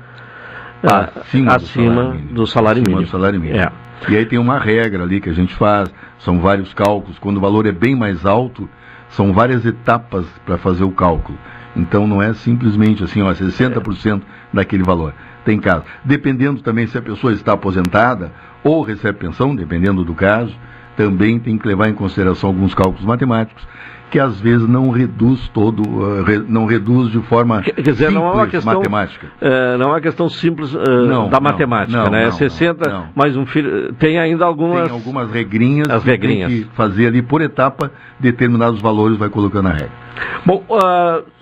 [0.84, 3.02] uh, acima, acima, do salário mínimo.
[3.02, 3.58] Do salário mínimo.
[3.58, 3.72] É.
[4.08, 5.90] E aí tem uma regra ali que a gente faz,
[6.26, 7.20] são vários cálculos.
[7.20, 8.68] Quando o valor é bem mais alto,
[9.10, 11.38] são várias etapas para fazer o cálculo.
[11.76, 14.22] Então não é simplesmente assim, ó, 60%
[14.52, 15.14] daquele valor.
[15.44, 15.84] Tem caso.
[16.04, 18.32] Dependendo também se a pessoa está aposentada
[18.64, 20.52] ou recebe pensão, dependendo do caso,
[20.96, 23.64] também tem que levar em consideração alguns cálculos matemáticos
[24.10, 28.14] que às vezes não reduz todo, uh, re, não reduz de forma Quer dizer, simples,
[28.14, 29.26] não é uma questão, matemática.
[29.26, 32.24] Uh, não é uma questão simples uh, não, da não, matemática, não, né?
[32.26, 33.92] Não, 60 não, mais um filho.
[33.94, 34.84] Tem ainda algumas.
[34.84, 36.52] Tem algumas regrinhas as que regrinhas.
[36.52, 40.06] tem que fazer ali por etapa, determinados valores vai colocando na regra.
[40.46, 40.64] Bom,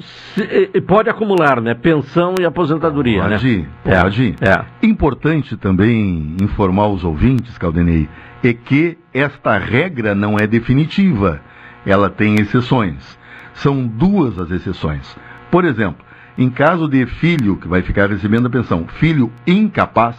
[0.01, 1.75] se, pode acumular, né?
[1.75, 3.67] Pensão e aposentadoria, pode, né?
[3.85, 4.35] Pode.
[4.41, 4.65] É, é.
[4.83, 8.09] Importante também informar os ouvintes, Caldenei,
[8.43, 11.41] é que esta regra não é definitiva.
[11.85, 13.19] Ela tem exceções.
[13.55, 15.17] São duas as exceções.
[15.51, 16.05] Por exemplo,
[16.37, 20.17] em caso de filho que vai ficar recebendo a pensão, filho incapaz,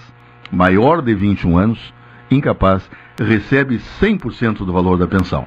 [0.51, 1.93] maior de 21 anos,
[2.32, 2.89] incapaz,
[3.20, 5.45] recebe 100% do valor da pensão.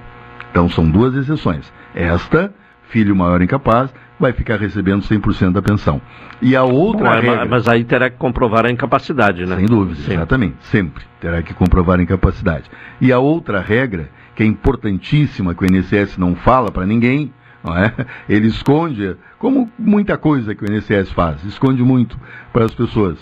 [0.51, 1.73] Então são duas exceções.
[1.95, 2.53] Esta,
[2.89, 6.01] filho maior incapaz, vai ficar recebendo 100% da pensão.
[6.43, 7.47] E a outra Bom, regra...
[7.47, 9.57] Mas aí terá que comprovar a incapacidade, né?
[9.57, 10.15] Sem dúvida, Sim.
[10.15, 10.57] exatamente.
[10.63, 12.71] Sempre terá que comprovar a incapacidade.
[13.01, 17.33] E a outra regra, que é importantíssima, que o INSS não fala para ninguém,
[17.65, 18.07] é?
[18.33, 22.17] Ele esconde, como muita coisa que o INSS faz, esconde muito
[22.53, 23.19] para as pessoas.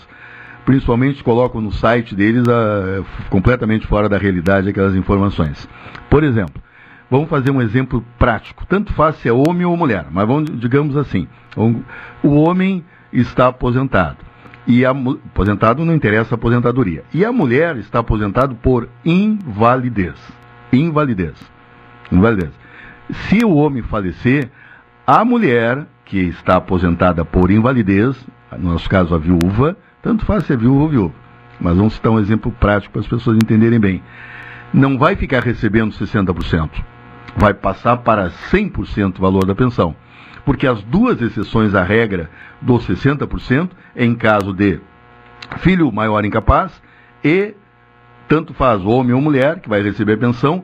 [0.63, 5.67] Principalmente colocam no site deles a, completamente fora da realidade aquelas informações.
[6.07, 6.61] Por exemplo,
[7.09, 8.65] Vamos fazer um exemplo prático.
[8.65, 11.25] Tanto faz se é homem ou mulher, mas vamos, digamos assim:
[12.21, 14.17] o homem está aposentado.
[14.67, 17.05] E a, aposentado não interessa a aposentadoria.
[17.13, 20.15] E a mulher está aposentada por invalidez.
[20.71, 21.35] Invalidez.
[22.11, 22.51] Invalidez.
[23.11, 24.49] Se o homem falecer,
[25.05, 28.15] a mulher que está aposentada por invalidez,
[28.57, 31.13] no nosso caso a viúva, tanto faz se é viúva ou viúva,
[31.59, 34.03] mas vamos citar um exemplo prático para as pessoas entenderem bem.
[34.73, 36.69] Não vai ficar recebendo 60%,
[37.35, 39.95] vai passar para 100% o valor da pensão.
[40.45, 42.29] Porque as duas exceções à regra
[42.61, 44.79] dos 60% é em caso de
[45.57, 46.81] filho maior incapaz
[47.23, 47.53] e
[48.27, 50.63] tanto faz homem ou mulher que vai receber pensão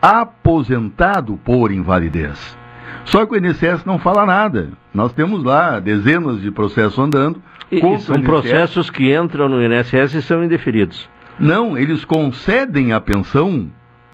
[0.00, 2.56] aposentado por invalidez.
[3.04, 4.70] Só que o INSS não fala nada.
[4.92, 7.42] Nós temos lá dezenas de processos andando.
[7.70, 11.08] E, e são processos que entram no INSS e são indeferidos.
[11.38, 13.70] Não, eles concedem a pensão,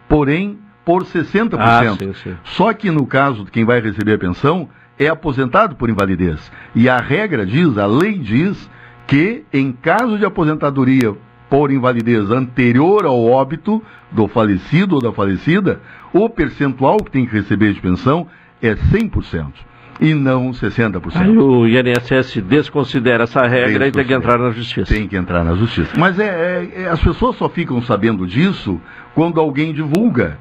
[0.08, 1.56] porém por 60%.
[1.58, 2.36] Ah, sim, sim.
[2.44, 4.68] Só que no caso de quem vai receber a pensão,
[4.98, 6.50] é aposentado por invalidez.
[6.74, 8.68] E a regra diz, a lei diz,
[9.06, 11.14] que em caso de aposentadoria
[11.50, 15.80] por invalidez anterior ao óbito do falecido ou da falecida,
[16.12, 18.28] o percentual que tem que receber de pensão
[18.62, 19.52] é 100%
[20.00, 21.02] e não 60%.
[21.14, 24.94] Aí o INSS desconsidera essa regra e tem que entrar na justiça.
[24.94, 25.92] Tem que entrar na justiça.
[25.98, 28.80] Mas é, é, é, as pessoas só ficam sabendo disso
[29.14, 30.38] quando alguém divulga.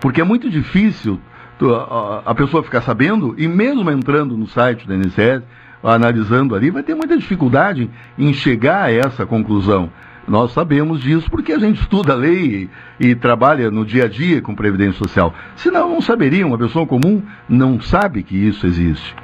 [0.00, 1.18] Porque é muito difícil
[1.60, 5.42] a, a pessoa ficar sabendo, e mesmo entrando no site da INSS,
[5.82, 9.90] analisando ali, vai ter muita dificuldade em chegar a essa conclusão.
[10.28, 12.68] Nós sabemos disso porque a gente estuda a lei
[13.00, 15.32] e, e, trabalha no dia a dia com Previdência Social.
[15.56, 19.16] Senão, não saberia, uma pessoa comum não sabe que isso existe.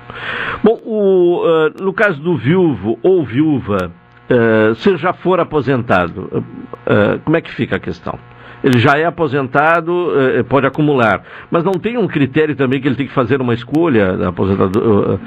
[0.63, 3.93] Bom, o, uh, no caso do viúvo ou viúva,
[4.31, 8.19] uh, se já for aposentado, uh, como é que fica a questão?
[8.63, 10.09] Ele já é aposentado,
[10.49, 11.23] pode acumular.
[11.51, 15.21] Mas não tem um critério também que ele tem que fazer uma escolha aposentado,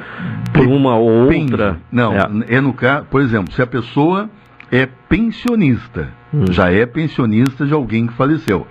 [0.52, 1.78] por uma ou outra?
[1.92, 2.56] Não, é.
[2.56, 4.28] é no caso, por exemplo, se a pessoa
[4.72, 6.46] é pensionista, hum.
[6.52, 8.68] já é pensionista de alguém que faleceu.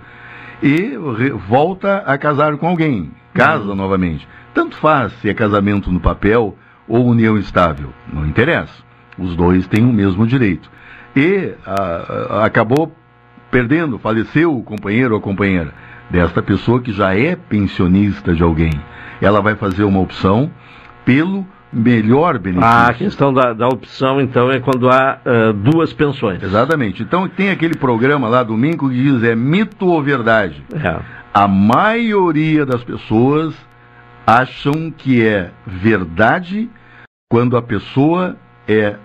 [0.61, 0.97] E
[1.47, 3.75] volta a casar com alguém, casa hum.
[3.75, 4.27] novamente.
[4.53, 8.83] Tanto faz se é casamento no papel ou união estável, não interessa.
[9.17, 10.69] Os dois têm o mesmo direito.
[11.15, 12.91] E a, a, acabou
[13.49, 15.73] perdendo, faleceu o companheiro ou a companheira
[16.09, 18.71] desta pessoa que já é pensionista de alguém.
[19.21, 20.51] Ela vai fazer uma opção
[21.03, 22.67] pelo melhor benefício.
[22.67, 26.41] Ah, a questão da, da opção, então, é quando há uh, duas pensões.
[26.41, 27.03] Exatamente.
[27.03, 30.63] Então, tem aquele programa lá, domingo, que diz é mito ou verdade.
[30.73, 30.99] É.
[31.33, 33.53] A maioria das pessoas
[34.25, 36.69] acham que é verdade
[37.29, 38.35] quando a pessoa
[38.67, 38.95] é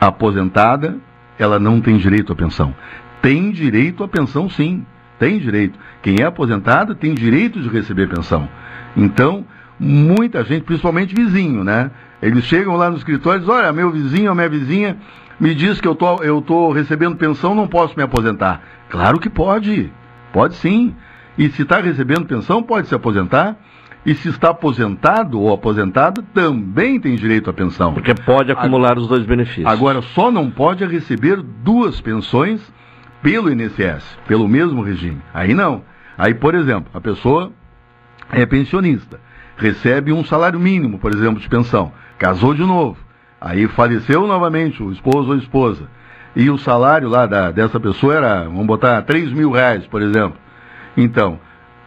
[0.00, 0.96] aposentada,
[1.38, 2.74] ela não tem direito à pensão.
[3.20, 4.84] Tem direito à pensão, sim.
[5.18, 5.78] Tem direito.
[6.02, 8.48] Quem é aposentado tem direito de receber pensão.
[8.96, 9.44] Então,
[9.80, 11.90] muita gente, principalmente vizinho, né?
[12.20, 14.98] Eles chegam lá no escritório e dizem, olha, meu vizinho ou minha vizinha
[15.40, 18.62] me diz que eu tô, eu tô recebendo pensão, não posso me aposentar.
[18.90, 19.90] Claro que pode,
[20.34, 20.94] pode sim.
[21.38, 23.56] E se está recebendo pensão, pode se aposentar.
[24.04, 27.92] E se está aposentado ou aposentada, também tem direito à pensão.
[27.92, 29.66] Porque pode acumular agora, os dois benefícios.
[29.66, 32.60] Agora, só não pode receber duas pensões
[33.22, 35.20] pelo INSS, pelo mesmo regime.
[35.34, 35.82] Aí não.
[36.16, 37.52] Aí, por exemplo, a pessoa
[38.32, 39.20] é pensionista
[39.60, 42.96] recebe um salário mínimo, por exemplo, de pensão, casou de novo,
[43.38, 45.82] aí faleceu novamente o esposo ou a esposa,
[46.34, 50.38] e o salário lá da, dessa pessoa era, vamos botar, 3 mil reais, por exemplo.
[50.96, 51.38] Então,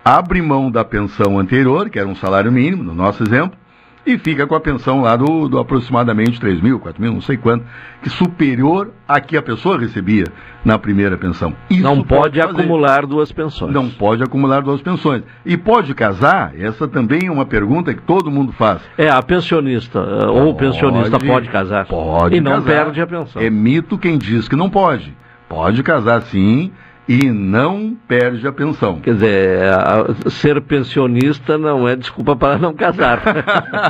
[0.06, 3.58] abre mão da pensão anterior, que era um salário mínimo, no nosso exemplo,
[4.06, 7.38] e fica com a pensão lá do, do aproximadamente 3 mil, 4 mil, não sei
[7.38, 7.66] quanto,
[8.02, 10.26] que superior a que a pessoa recebia
[10.66, 11.54] na primeira pensão.
[11.70, 13.74] Isso não pode, pode acumular duas pensões.
[13.74, 15.24] Não pode acumular duas pensões.
[15.46, 16.54] E pode casar?
[16.60, 18.82] Essa também é uma pergunta que todo mundo faz.
[18.98, 21.86] É, a pensionista pode, ou o pensionista pode casar.
[21.86, 22.66] Pode E não casar.
[22.66, 23.42] perde a pensão.
[23.42, 25.16] É mito quem diz que não pode.
[25.48, 26.72] Pode casar sim,
[27.08, 29.00] e não perde a pensão.
[29.00, 29.60] Quer dizer,
[30.30, 33.22] ser pensionista não é desculpa para não casar.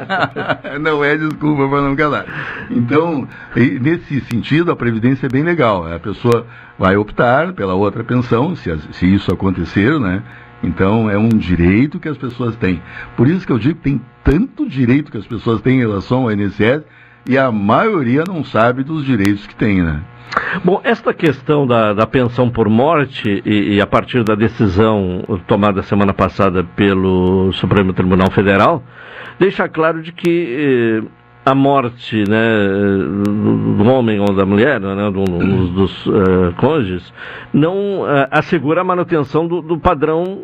[0.82, 2.26] não é desculpa para não casar.
[2.72, 5.92] Então, nesse sentido, a Previdência é bem legal.
[5.92, 6.48] A pessoa
[6.78, 10.24] vai optar pela outra pensão, se, se isso acontecer, né?
[10.64, 12.82] Então, é um direito que as pessoas têm.
[13.16, 16.24] Por isso que eu digo que tem tanto direito que as pessoas têm em relação
[16.24, 16.84] ao INSS
[17.30, 20.02] e a maioria não sabe dos direitos que tem, né?
[20.64, 25.82] Bom, esta questão da, da pensão por morte e, e, a partir da decisão tomada
[25.84, 28.84] semana passada pelo Supremo Tribunal Federal,
[29.40, 31.04] deixa claro de que
[31.46, 32.40] a morte né,
[33.26, 37.14] do, homem ou da mulher, né, do, dos, dos uh, cônjuges,
[37.54, 40.40] não uh, assegura a manutenção do, do padrão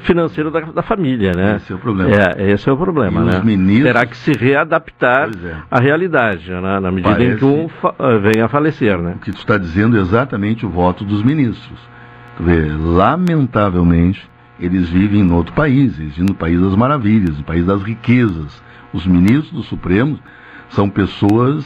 [0.00, 1.56] financeiro da, da, família, né?
[1.56, 2.10] Esse é o problema.
[2.10, 3.40] É, esse é o problema, e né?
[3.44, 3.92] Ministros...
[3.92, 5.54] Terá que se readaptar é.
[5.70, 6.80] à realidade, né?
[6.80, 7.34] na medida Parece...
[7.34, 9.14] em que um fa venha a falecer, né?
[9.16, 11.78] O que tu está dizendo é exatamente o voto dos ministros.
[12.36, 14.28] Tu vê, lamentavelmente,
[14.58, 18.62] eles vivem em outro país, eles vivem no país das maravilhas, no país das riquezas.
[18.92, 20.18] Os ministros do Supremo
[20.70, 21.64] são pessoas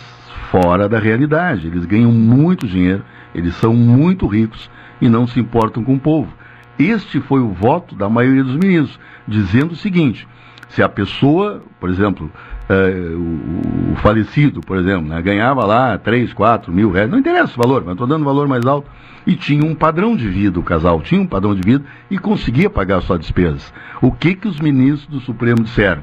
[0.51, 1.67] fora da realidade.
[1.67, 6.33] Eles ganham muito dinheiro, eles são muito ricos e não se importam com o povo.
[6.79, 10.27] Este foi o voto da maioria dos ministros, dizendo o seguinte:
[10.69, 12.31] se a pessoa, por exemplo,
[12.69, 17.53] é, o, o, falecido, por exemplo, né, ganhava lá 3, 4 mil reais, não interessa
[17.57, 18.91] o valor, mas estou dando valor mais alto,
[19.27, 22.69] e tinha um padrão de vida, o casal tinha um padrão de vida e conseguia
[22.69, 23.73] pagar suas despesas.
[24.03, 26.03] O que, que os ministros do Supremo disseram?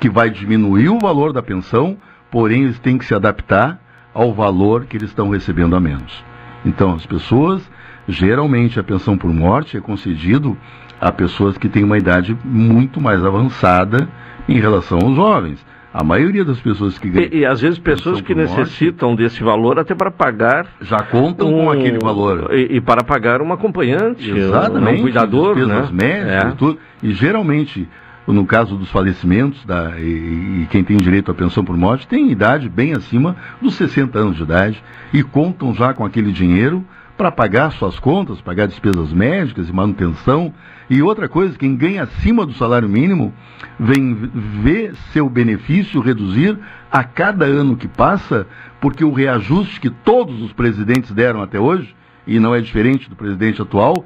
[0.00, 1.96] Que vai diminuir o valor da pensão
[2.36, 3.80] porém eles têm que se adaptar
[4.12, 6.22] ao valor que eles estão recebendo a menos.
[6.66, 7.66] Então, as pessoas,
[8.06, 10.54] geralmente a pensão por morte é concedido
[11.00, 14.06] a pessoas que têm uma idade muito mais avançada
[14.46, 15.64] em relação aos jovens.
[15.94, 17.30] A maioria das pessoas que ganham.
[17.32, 20.66] E, e às vezes pessoas que necessitam morte, desse valor até para pagar.
[20.82, 22.50] Já contam um, com aquele valor.
[22.52, 25.54] E, e, para pagar um acompanhante, Exatamente, um cuidador.
[25.54, 26.06] Despesas né?
[26.06, 26.56] médicas, é.
[26.56, 26.78] tudo.
[27.02, 27.88] E geralmente
[28.32, 32.30] no caso dos falecimentos, da, e, e, quem tem direito à pensão por morte, tem
[32.30, 36.84] idade bem acima dos 60 anos de idade e contam já com aquele dinheiro
[37.16, 40.52] para pagar suas contas, pagar despesas médicas e manutenção.
[40.88, 43.32] E outra coisa, quem ganha acima do salário mínimo
[43.78, 44.14] vem
[44.62, 46.58] ver seu benefício reduzir
[46.90, 48.46] a cada ano que passa,
[48.80, 51.94] porque o reajuste que todos os presidentes deram até hoje,
[52.26, 54.04] e não é diferente do presidente atual,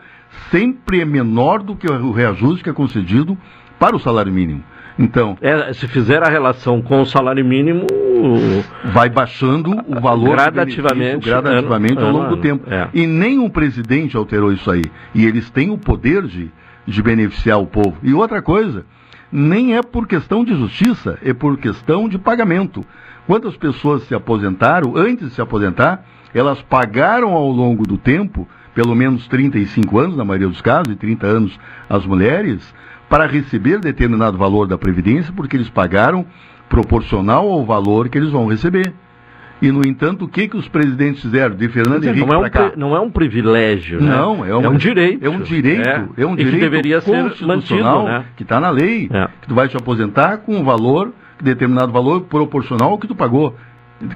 [0.51, 3.37] sempre é menor do que o reajuste que é concedido
[3.81, 4.63] para o salário mínimo.
[4.99, 7.87] Então, é, se fizer a relação com o salário mínimo,
[8.93, 12.71] vai baixando o valor gradativamente, gradativamente ano, ao longo do tempo.
[12.71, 12.89] É.
[12.93, 14.85] E nenhum presidente alterou isso aí.
[15.15, 16.51] E eles têm o poder de,
[16.87, 17.97] de beneficiar o povo.
[18.03, 18.85] E outra coisa,
[19.33, 22.85] nem é por questão de justiça, é por questão de pagamento.
[23.27, 26.05] Quantas pessoas se aposentaram, antes de se aposentar,
[26.35, 30.97] elas pagaram ao longo do tempo, pelo menos 35 anos, na maioria dos casos, e
[30.97, 31.59] 30 anos
[31.89, 32.75] as mulheres,
[33.11, 36.25] para receber determinado valor da Previdência, porque eles pagaram
[36.69, 38.95] proporcional ao valor que eles vão receber.
[39.61, 42.51] E, no entanto, o que, que os presidentes fizeram de Fernando Henrique não é, um
[42.51, 42.73] cá?
[42.77, 44.09] não é um privilégio, né?
[44.09, 45.27] Não, é um, é um direito.
[45.27, 48.25] É um direito, é, é um direito que deveria ser mantido, né?
[48.37, 49.29] que está na lei, é.
[49.43, 53.57] que tu vai te aposentar com um valor, determinado valor proporcional ao que tu pagou.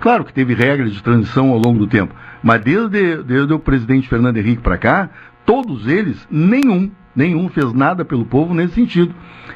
[0.00, 4.08] Claro que teve regras de transição ao longo do tempo, mas desde, desde o presidente
[4.08, 5.10] Fernando Henrique para cá,
[5.44, 9.14] todos eles, nenhum Nenhum fez nada pelo povo nesse sentido.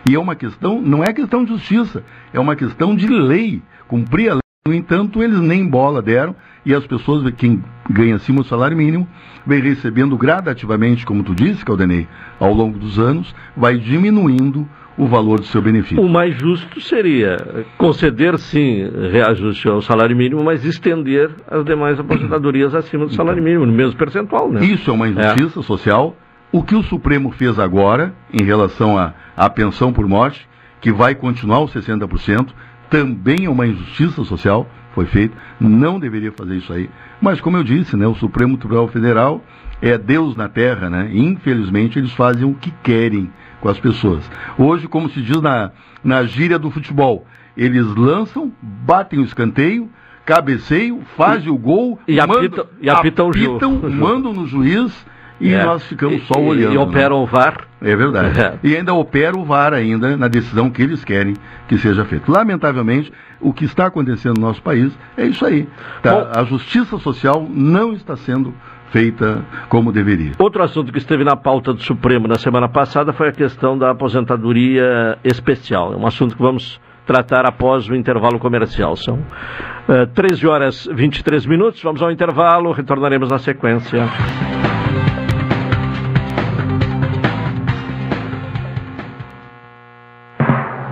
[0.08, 3.62] E é uma questão, não é questão de justiça, é uma questão de lei.
[3.86, 4.40] Cumprir a lei.
[4.66, 9.08] No entanto, eles nem bola deram e as pessoas, quem ganha acima do salário mínimo,
[9.46, 12.06] vem recebendo gradativamente, como tu disse, Caldenei,
[12.38, 16.02] ao longo dos anos, vai diminuindo o valor do seu benefício.
[16.02, 22.74] O mais justo seria conceder, sim, reajuste ao salário mínimo, mas estender as demais aposentadorias
[22.74, 24.62] acima do salário mínimo, no mesmo percentual, né?
[24.64, 25.62] Isso é uma injustiça é.
[25.62, 26.16] social
[26.50, 28.96] o que o Supremo fez agora, em relação
[29.36, 30.48] à pensão por morte,
[30.80, 32.48] que vai continuar os 60%,
[32.88, 36.88] também é uma injustiça social, foi feito, não deveria fazer isso aí.
[37.20, 39.44] Mas, como eu disse, né, o Supremo Tribunal Federal
[39.82, 41.10] é Deus na Terra, né?
[41.12, 43.30] E, infelizmente, eles fazem o que querem
[43.60, 44.28] com as pessoas.
[44.56, 45.70] Hoje, como se diz na,
[46.02, 47.26] na gíria do futebol,
[47.56, 49.90] eles lançam, batem o escanteio,
[50.24, 55.06] cabeceiam, fazem o gol, e, mandam, apitam, e apitam, apitam o mandam no juiz
[55.40, 55.64] e é.
[55.64, 56.72] nós ficamos só olhando.
[56.72, 57.22] E, e operam né?
[57.22, 57.66] o VAR.
[57.80, 58.40] É verdade.
[58.40, 58.58] É.
[58.62, 61.34] E ainda opera o VAR ainda na decisão que eles querem
[61.68, 62.30] que seja feita.
[62.30, 65.68] Lamentavelmente, o que está acontecendo no nosso país é isso aí.
[66.02, 66.12] Tá?
[66.12, 68.52] Bom, a justiça social não está sendo
[68.90, 70.32] feita como deveria.
[70.38, 73.90] Outro assunto que esteve na pauta do Supremo na semana passada foi a questão da
[73.90, 75.92] aposentadoria especial.
[75.92, 78.96] É um assunto que vamos tratar após o intervalo comercial.
[78.96, 81.82] São uh, eh, 13 horas e 23 minutos.
[81.82, 84.06] Vamos ao intervalo, retornaremos na sequência.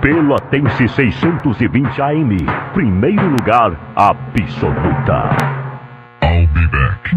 [0.07, 2.37] Pelotense 620 AM.
[2.73, 5.35] Primeiro lugar, absoluta.
[6.23, 7.13] I'll be back.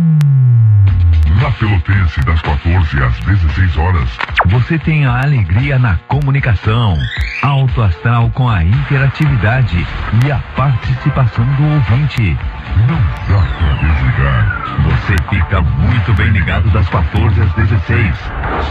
[1.40, 4.18] Na Pelotense, das 14 às 16 horas.
[4.46, 6.96] Você tem a alegria na comunicação.
[7.44, 9.86] Alto astral com a interatividade
[10.26, 12.36] e a participação do ouvinte
[12.88, 13.40] Não pra
[13.74, 14.60] desligar.
[14.84, 18.16] Você fica muito bem ligado das 14 às 16.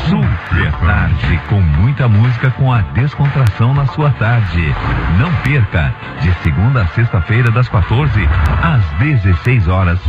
[0.08, 4.76] Super tarde, com muita música com a descontração na sua tarde.
[5.20, 8.28] Não perca, de segunda a sexta-feira, das 14
[8.64, 10.00] às 16 horas.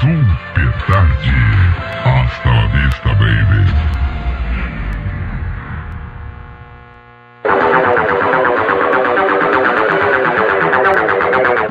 [0.00, 1.34] Super tarde.
[2.04, 4.05] Hasta la vista, baby.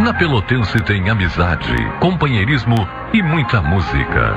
[0.00, 4.34] Na Pelotense tem amizade, companheirismo e muita música.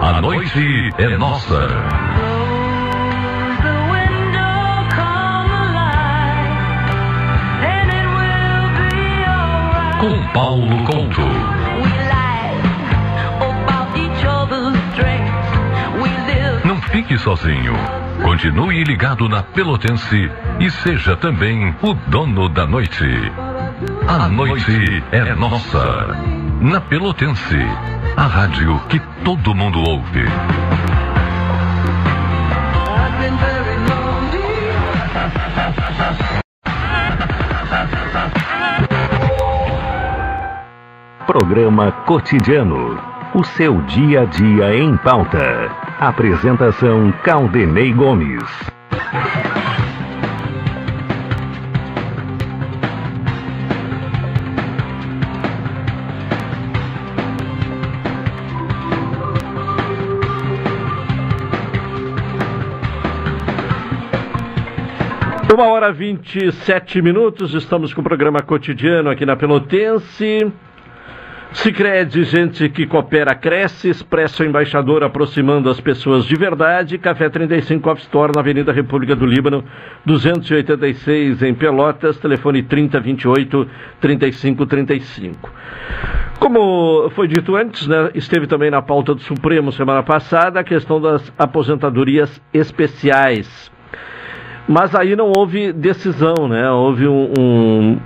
[0.00, 1.68] A noite é nossa.
[10.00, 11.22] Com Paulo Conto.
[16.64, 17.74] Não fique sozinho.
[18.20, 23.06] Continue ligado na Pelotense e seja também o dono da noite.
[24.06, 26.08] A noite é nossa.
[26.60, 27.58] Na Pelotense,
[28.16, 30.24] a rádio que todo mundo ouve.
[41.26, 43.00] Programa Cotidiano.
[43.34, 45.70] O seu dia a dia em pauta.
[45.98, 48.44] Apresentação Caldenei Gomes.
[65.54, 70.52] Uma hora 27 minutos, estamos com o programa cotidiano aqui na Pelotense.
[71.52, 73.88] Sicredi, gente que coopera, cresce.
[73.88, 76.98] Expresso Embaixador aproximando as pessoas de verdade.
[76.98, 79.62] Café 35 Off Store na Avenida República do Líbano,
[80.04, 82.18] 286 em Pelotas.
[82.18, 83.68] Telefone 3028
[84.00, 85.48] 3535.
[86.40, 91.00] Como foi dito antes, né, esteve também na pauta do Supremo semana passada a questão
[91.00, 93.72] das aposentadorias especiais.
[94.66, 96.70] Mas aí não houve decisão, né?
[96.70, 97.98] Houve um, um,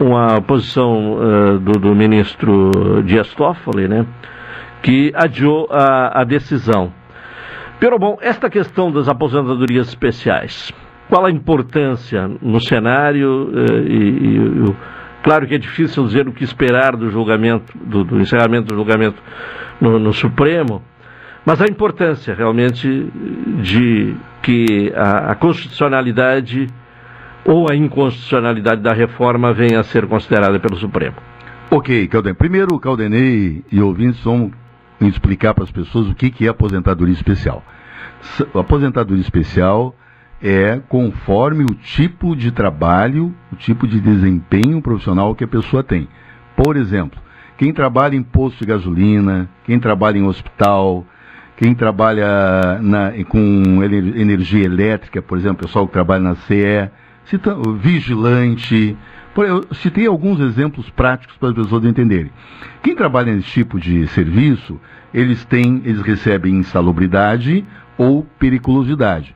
[0.00, 4.04] uma posição uh, do, do, ministro Dias Toffoli, né?
[4.82, 6.92] Que adiou a, a decisão.
[7.78, 10.72] Pero bom, esta questão das aposentadorias especiais,
[11.08, 14.76] qual a importância no cenário uh, e, e
[15.22, 19.22] claro que é difícil dizer o que esperar do julgamento, do, do encerramento do julgamento
[19.80, 20.82] no, no Supremo,
[21.46, 22.88] mas a importância realmente
[23.62, 26.68] de que a, a, constitucionalidade
[27.44, 31.16] ou a inconstitucionalidade da reforma venha a ser considerada pelo Supremo.
[31.70, 32.34] Ok, Calden.
[32.34, 34.50] Primeiro, Caldenei e ouvintes vão
[35.00, 37.64] explicar para as pessoas o que, que é aposentadoria especial.
[38.54, 39.94] A aposentadoria especial
[40.42, 46.08] é conforme o tipo de trabalho, o tipo de desempenho profissional que a pessoa tem.
[46.56, 47.20] Por exemplo,
[47.56, 51.06] quem trabalha em posto de gasolina, quem trabalha em hospital,
[51.62, 56.90] quem trabalha na, com energia elétrica, por exemplo, pessoal que trabalha na CE,
[57.24, 58.98] cita, vigilante.
[59.36, 62.32] Eu citei alguns exemplos práticos para as pessoas entenderem.
[62.82, 64.80] Quem trabalha nesse tipo de serviço,
[65.14, 67.64] eles têm, eles recebem insalubridade
[67.96, 69.32] ou periculosidade.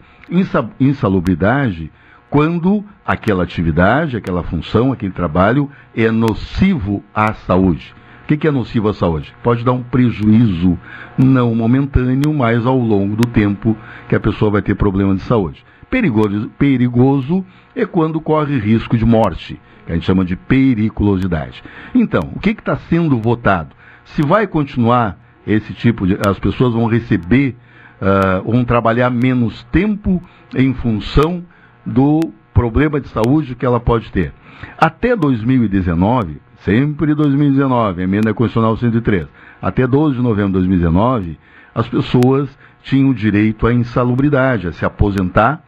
[0.80, 1.92] Insalubridade
[2.28, 7.94] quando aquela atividade, aquela função, aquele trabalho é nocivo à saúde.
[8.26, 9.32] O que, que é nocivo à saúde?
[9.40, 10.76] Pode dar um prejuízo
[11.16, 13.76] não momentâneo, mas ao longo do tempo
[14.08, 15.64] que a pessoa vai ter problema de saúde.
[15.88, 21.62] Perigoso, perigoso é quando corre risco de morte, que a gente chama de periculosidade.
[21.94, 23.76] Então, o que está sendo votado?
[24.04, 25.16] Se vai continuar
[25.46, 26.18] esse tipo de.
[26.26, 27.54] As pessoas vão receber,
[28.02, 30.20] uh, vão trabalhar menos tempo
[30.52, 31.44] em função
[31.86, 34.32] do problema de saúde que ela pode ter.
[34.76, 39.26] Até 2019, sempre 2019, emenda constitucional 103,
[39.60, 41.38] até 12 de novembro de 2019,
[41.74, 42.48] as pessoas
[42.82, 45.62] tinham direito à insalubridade, a se aposentar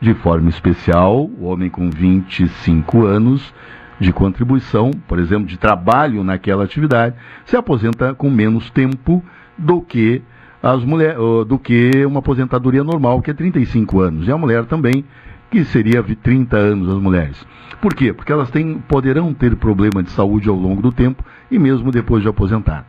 [0.00, 3.52] de forma especial, o homem com 25 anos
[4.00, 7.14] de contribuição, por exemplo, de trabalho naquela atividade,
[7.44, 9.22] se aposenta com menos tempo
[9.58, 10.22] do que
[10.62, 14.26] as mulheres, do que uma aposentadoria normal, que é 35 anos.
[14.26, 15.04] E a mulher também,
[15.50, 17.46] que seria 30 anos as mulheres.
[17.80, 18.12] Por quê?
[18.12, 22.22] Porque elas têm, poderão ter problema de saúde ao longo do tempo e mesmo depois
[22.22, 22.86] de aposentado.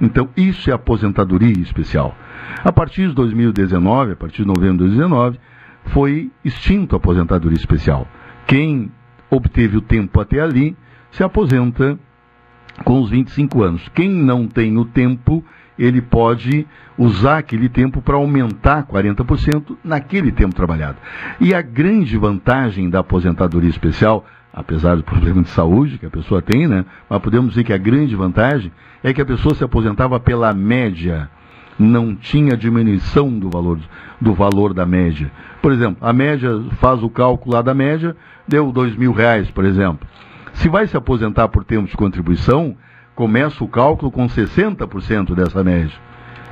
[0.00, 2.16] Então, isso é aposentadoria especial.
[2.62, 5.38] A partir de 2019, a partir de novembro de 2019,
[5.86, 8.06] foi extinto a aposentadoria especial.
[8.46, 8.90] Quem
[9.30, 10.76] obteve o tempo até ali
[11.10, 11.98] se aposenta
[12.84, 13.88] com os 25 anos.
[13.94, 15.44] Quem não tem o tempo,
[15.78, 16.66] ele pode
[16.96, 20.96] usar aquele tempo para aumentar 40% naquele tempo trabalhado.
[21.40, 26.40] E a grande vantagem da aposentadoria especial, apesar do problema de saúde que a pessoa
[26.40, 26.84] tem, né?
[27.08, 28.70] Mas podemos dizer que a grande vantagem
[29.02, 31.28] é que a pessoa se aposentava pela média,
[31.78, 33.80] não tinha diminuição do valor,
[34.20, 35.30] do valor da média.
[35.60, 38.16] Por exemplo, a média faz o cálculo lá da média,
[38.46, 40.06] deu dois mil reais, por exemplo.
[40.54, 42.76] Se vai se aposentar por tempo de contribuição,
[43.14, 45.94] começa o cálculo com 60% dessa média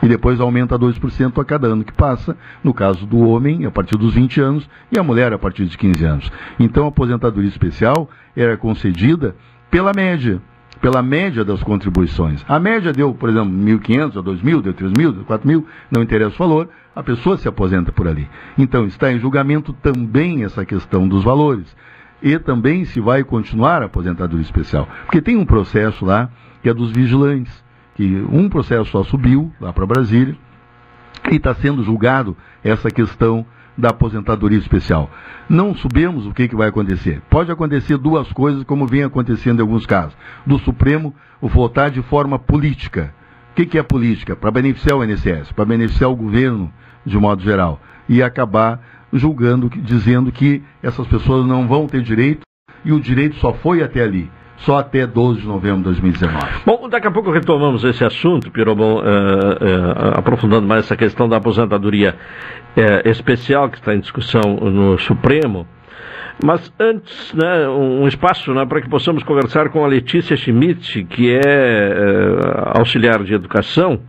[0.02, 3.96] e depois aumenta 2% a cada ano que passa, no caso do homem, a partir
[3.96, 6.32] dos 20 anos, e a mulher a partir de 15 anos.
[6.58, 9.36] Então a aposentadoria especial era concedida
[9.70, 10.42] pela média,
[10.80, 12.44] pela média das contribuições.
[12.48, 16.38] A média deu, por exemplo, 1.500, ou 2.000, deu 3.000, deu 4.000, não interessa o
[16.48, 18.28] valor, a pessoa se aposenta por ali.
[18.58, 21.76] Então está em julgamento também essa questão dos valores.
[22.20, 24.88] E também se vai continuar a aposentadoria especial.
[25.04, 26.30] Porque tem um processo lá
[26.62, 27.62] que é dos vigilantes
[27.94, 30.36] que um processo só subiu lá para Brasília
[31.30, 33.44] e está sendo julgado essa questão
[33.76, 35.10] da aposentadoria especial.
[35.48, 37.22] Não sabemos o que, que vai acontecer.
[37.30, 40.16] Pode acontecer duas coisas, como vem acontecendo em alguns casos.
[40.46, 43.14] Do Supremo votar de forma política.
[43.50, 44.36] O que, que é política?
[44.36, 46.72] Para beneficiar o INSS, para beneficiar o governo
[47.04, 47.80] de modo geral.
[48.08, 48.80] E acabar
[49.12, 52.42] julgando, dizendo que essas pessoas não vão ter direito
[52.84, 54.30] e o direito só foi até ali
[54.64, 56.38] só até 12 de novembro de 2019.
[56.64, 61.36] Bom, daqui a pouco retomamos esse assunto, Pirobon, uh, uh, aprofundando mais essa questão da
[61.36, 62.14] aposentadoria
[62.76, 65.66] uh, especial que está em discussão no Supremo.
[66.42, 71.30] Mas antes, né, um espaço né, para que possamos conversar com a Letícia Schmidt, que
[71.30, 71.94] é
[72.74, 74.00] auxiliar de educação,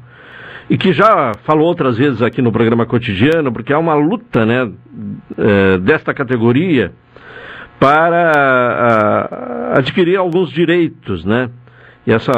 [0.70, 4.72] e que já falou outras vezes aqui no programa cotidiano, porque há uma luta né,
[5.82, 6.94] desta categoria
[7.84, 11.50] para adquirir alguns direitos, né?
[12.08, 12.32] E essa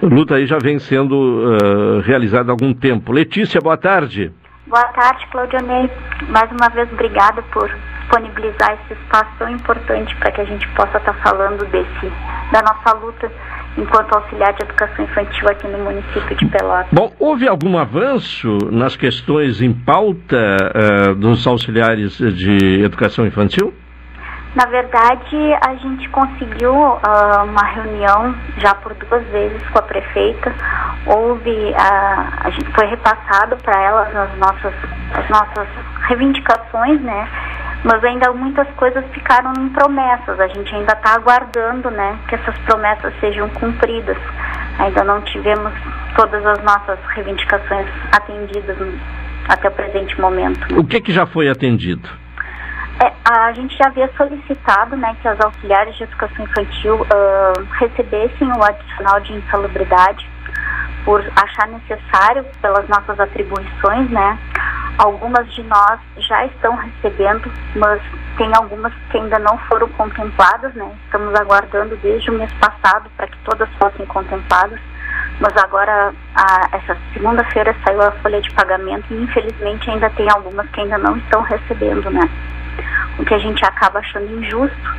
[0.00, 3.10] luta aí já vem sendo uh, realizada há algum tempo.
[3.10, 4.32] Letícia, boa tarde.
[4.68, 5.90] Boa tarde, Claudionei.
[6.28, 7.68] Mais uma vez, obrigada por
[8.02, 12.12] disponibilizar esse espaço tão importante para que a gente possa estar tá falando desse,
[12.52, 13.32] da nossa luta
[13.76, 16.86] enquanto auxiliar de educação infantil aqui no município de Pelotas.
[16.92, 23.74] Bom, houve algum avanço nas questões em pauta uh, dos auxiliares de educação infantil?
[24.54, 25.36] Na verdade,
[25.66, 30.54] a gente conseguiu uh, uma reunião já por duas vezes com a prefeita.
[31.06, 34.74] Houve, uh, a gente foi repassado para elas as nossas,
[35.12, 35.66] as nossas
[36.02, 37.28] reivindicações, né?
[37.82, 40.38] Mas ainda muitas coisas ficaram em promessas.
[40.38, 44.16] A gente ainda está aguardando, né, que essas promessas sejam cumpridas.
[44.78, 45.72] Ainda não tivemos
[46.16, 48.76] todas as nossas reivindicações atendidas
[49.48, 50.78] até o presente momento.
[50.78, 52.08] O que, que já foi atendido?
[53.00, 58.48] É, a gente já havia solicitado né, que as auxiliares de educação infantil uh, recebessem
[58.52, 60.28] o adicional de insalubridade
[61.04, 64.38] por achar necessário pelas nossas atribuições, né?
[64.96, 68.00] Algumas de nós já estão recebendo, mas
[68.38, 70.90] tem algumas que ainda não foram contempladas, né?
[71.04, 74.80] Estamos aguardando desde o mês passado para que todas fossem contempladas,
[75.40, 80.68] mas agora, a, essa segunda-feira saiu a folha de pagamento e infelizmente ainda tem algumas
[80.70, 82.30] que ainda não estão recebendo, né?
[83.18, 84.94] O que a gente acaba achando injusto,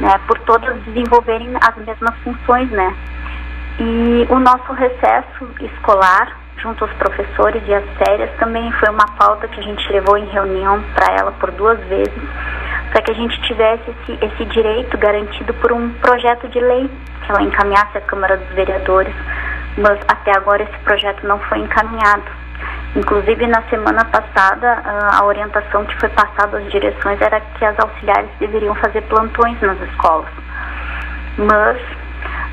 [0.00, 0.18] né?
[0.26, 2.94] Por todas desenvolverem as mesmas funções, né?
[3.78, 9.48] E o nosso recesso escolar, junto aos professores e às férias, também foi uma pauta
[9.48, 12.22] que a gente levou em reunião para ela por duas vezes,
[12.90, 16.90] para que a gente tivesse esse, esse direito garantido por um projeto de lei
[17.24, 19.14] que ela encaminhasse à Câmara dos Vereadores,
[19.78, 22.39] mas até agora esse projeto não foi encaminhado.
[22.96, 24.82] Inclusive, na semana passada,
[25.12, 29.80] a orientação que foi passada às direções era que as auxiliares deveriam fazer plantões nas
[29.82, 30.30] escolas.
[31.38, 31.80] Mas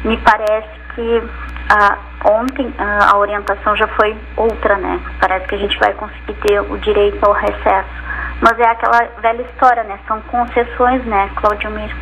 [0.03, 1.23] me parece que
[1.69, 4.99] ah, ontem ah, a orientação já foi outra, né?
[5.19, 8.07] Parece que a gente vai conseguir ter o direito ao recesso.
[8.39, 9.99] Mas é aquela velha história, né?
[10.07, 11.95] São concessões, né, Claudio Mir?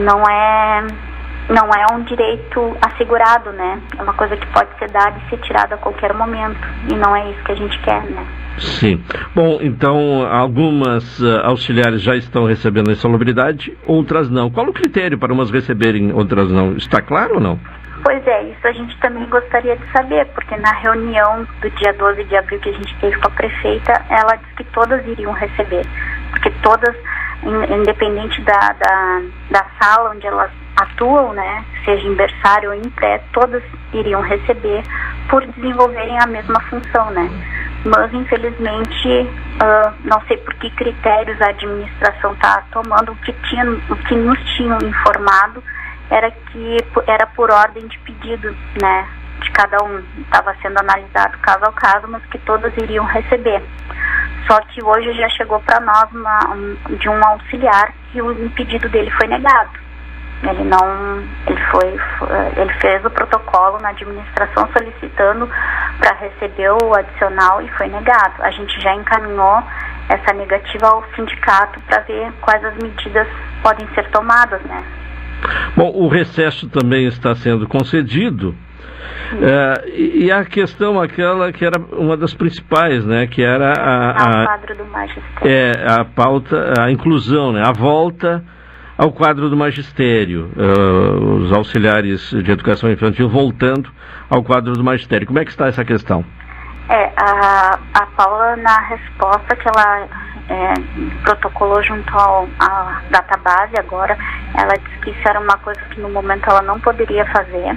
[0.00, 0.82] Não é
[1.48, 3.80] não é um direito assegurado, né?
[3.98, 6.60] É uma coisa que pode ser dada e ser tirada a qualquer momento.
[6.90, 8.26] E não é isso que a gente quer, né?
[8.58, 9.02] Sim.
[9.34, 14.50] Bom, então algumas uh, auxiliares já estão recebendo a insalubridade, outras não.
[14.50, 16.76] Qual o critério para umas receberem, outras não?
[16.76, 17.58] Está claro ou não?
[18.02, 22.24] Pois é, isso a gente também gostaria de saber, porque na reunião do dia 12
[22.24, 25.84] de abril que a gente teve com a prefeita, ela disse que todas iriam receber,
[26.30, 26.94] porque todas,
[27.42, 30.50] independente da, da, da sala onde elas
[30.82, 33.62] atuam, né, seja em berçário ou em pré, todas
[33.92, 34.82] iriam receber
[35.28, 37.28] por desenvolverem a mesma função, né.
[37.84, 43.64] Mas, infelizmente, uh, não sei por que critérios a administração está tomando, o que, tinha,
[43.88, 45.62] o que nos tinham informado
[46.10, 46.76] era que
[47.06, 49.08] era por ordem de pedido, né,
[49.40, 50.02] de cada um.
[50.18, 53.62] Estava sendo analisado caso a caso, mas que todas iriam receber.
[54.46, 58.88] Só que hoje já chegou para nós uma, um, de um auxiliar que o pedido
[58.88, 59.70] dele foi negado.
[60.42, 61.18] Ele não,
[61.48, 61.96] ele foi,
[62.56, 65.48] ele fez o protocolo na administração solicitando
[65.98, 68.34] para receber o adicional e foi negado.
[68.38, 69.62] A gente já encaminhou
[70.08, 73.26] essa negativa ao sindicato para ver quais as medidas
[73.62, 74.84] podem ser tomadas, né?
[75.76, 78.54] Bom, o recesso também está sendo concedido.
[79.42, 84.58] É, e a questão aquela que era uma das principais, né, que era a, a,
[84.90, 85.22] magistério.
[85.44, 88.42] É, a pauta, a inclusão, né, a volta
[88.98, 93.88] ao quadro do magistério, uh, os auxiliares de educação infantil voltando
[94.28, 95.24] ao quadro do magistério.
[95.24, 96.24] Como é que está essa questão?
[96.88, 100.08] É, a, a Paula, na resposta que ela
[100.48, 100.74] é,
[101.22, 104.16] protocolou junto à database agora,
[104.54, 107.76] ela disse que isso era uma coisa que no momento ela não poderia fazer,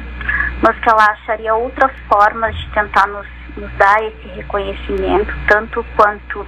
[0.64, 6.46] mas que ela acharia outras formas de tentar nos, nos dar esse reconhecimento, tanto quanto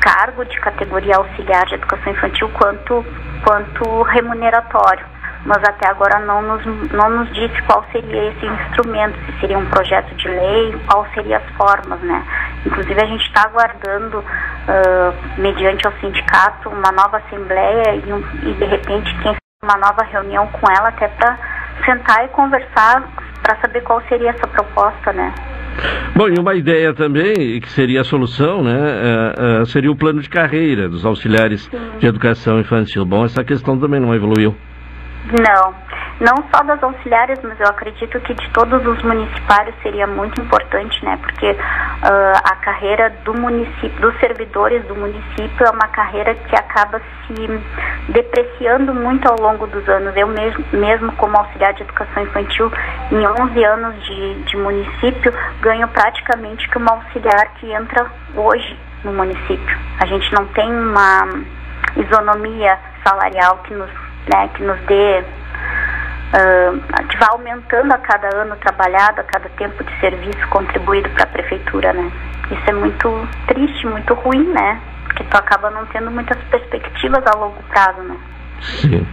[0.00, 3.04] cargo de categoria auxiliar de educação infantil, quanto,
[3.44, 5.12] quanto remuneratório
[5.44, 9.66] mas até agora não nos, não nos disse qual seria esse instrumento, se seria um
[9.66, 12.24] projeto de lei, qual seriam as formas, né?
[12.64, 18.54] Inclusive a gente está aguardando, uh, mediante o sindicato, uma nova assembleia e, um, e
[18.54, 21.38] de repente quem uma nova reunião com ela até para
[21.84, 23.08] sentar e conversar
[23.42, 25.32] para saber qual seria essa proposta, né?
[26.14, 30.20] Bom, e uma ideia também, que seria a solução, né, uh, uh, seria o plano
[30.20, 31.78] de carreira dos auxiliares Sim.
[31.98, 33.04] de educação infantil.
[33.04, 34.54] Bom, essa questão também não evoluiu.
[35.24, 35.74] Não,
[36.20, 41.04] não só das auxiliares, mas eu acredito que de todos os municipários seria muito importante,
[41.04, 41.16] né?
[41.22, 47.00] Porque uh, a carreira do município, dos servidores do município é uma carreira que acaba
[47.26, 50.16] se depreciando muito ao longo dos anos.
[50.16, 52.70] Eu mesmo, mesmo como auxiliar de educação infantil,
[53.12, 59.12] em 11 anos de, de município, ganho praticamente que uma auxiliar que entra hoje no
[59.12, 59.78] município.
[60.00, 61.28] A gente não tem uma
[61.96, 64.01] isonomia salarial que nos
[64.32, 69.82] né, que nos dê, uh, que vá aumentando a cada ano trabalhado, a cada tempo
[69.82, 72.10] de serviço contribuído para a prefeitura, né.
[72.50, 77.36] Isso é muito triste, muito ruim, né, porque tu acaba não tendo muitas perspectivas a
[77.36, 78.16] longo prazo, né.
[78.62, 79.04] Sim.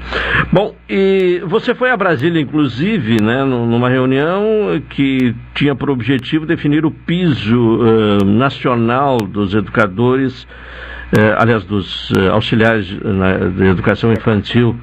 [0.52, 6.86] Bom, e você foi a Brasília, inclusive, né, numa reunião que tinha por objetivo definir
[6.86, 10.48] o piso uh, nacional dos educadores
[11.18, 14.76] eh, aliás, dos eh, auxiliares de educação infantil,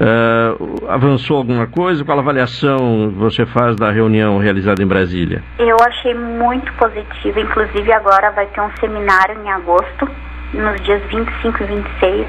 [0.00, 0.54] eh,
[0.88, 2.04] avançou alguma coisa?
[2.04, 5.42] Qual avaliação você faz da reunião realizada em Brasília?
[5.58, 10.08] Eu achei muito positiva, inclusive agora vai ter um seminário em agosto,
[10.52, 12.26] nos dias 25 e 26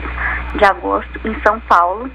[0.55, 2.09] de agosto, em São Paulo,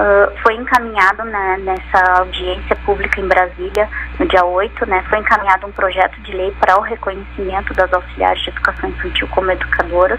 [0.00, 3.86] Uh, foi encaminhado né, nessa audiência pública em Brasília,
[4.18, 8.42] no dia 8, né, foi encaminhado um projeto de lei para o reconhecimento das auxiliares
[8.42, 10.18] de educação infantil como educadoras.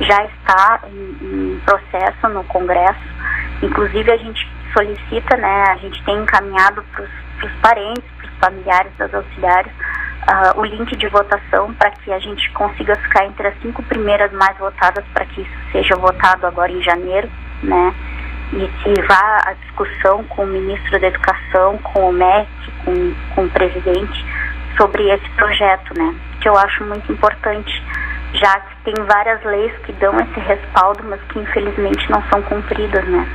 [0.00, 3.14] Já está em, em processo no Congresso.
[3.62, 8.92] Inclusive, a gente solicita, né, a gente tem encaminhado para os parentes, para os familiares
[8.98, 13.54] das auxiliares, uh, o link de votação para que a gente consiga ficar entre as
[13.62, 17.30] cinco primeiras mais votadas para que isso seja votado agora em janeiro,
[17.62, 17.94] né?
[18.52, 22.48] e se vá à discussão com o ministro da Educação, com o MEC,
[22.84, 24.24] com, com o presidente,
[24.76, 26.14] sobre esse projeto, né?
[26.40, 27.82] Que eu acho muito importante,
[28.34, 33.06] já que tem várias leis que dão esse respaldo, mas que infelizmente não são cumpridas,
[33.08, 33.26] né?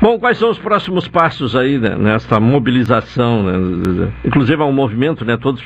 [0.00, 3.42] Bom, quais são os próximos passos aí né, nessa mobilização?
[3.42, 4.12] Né?
[4.24, 5.36] Inclusive há um movimento, né?
[5.36, 5.62] Todos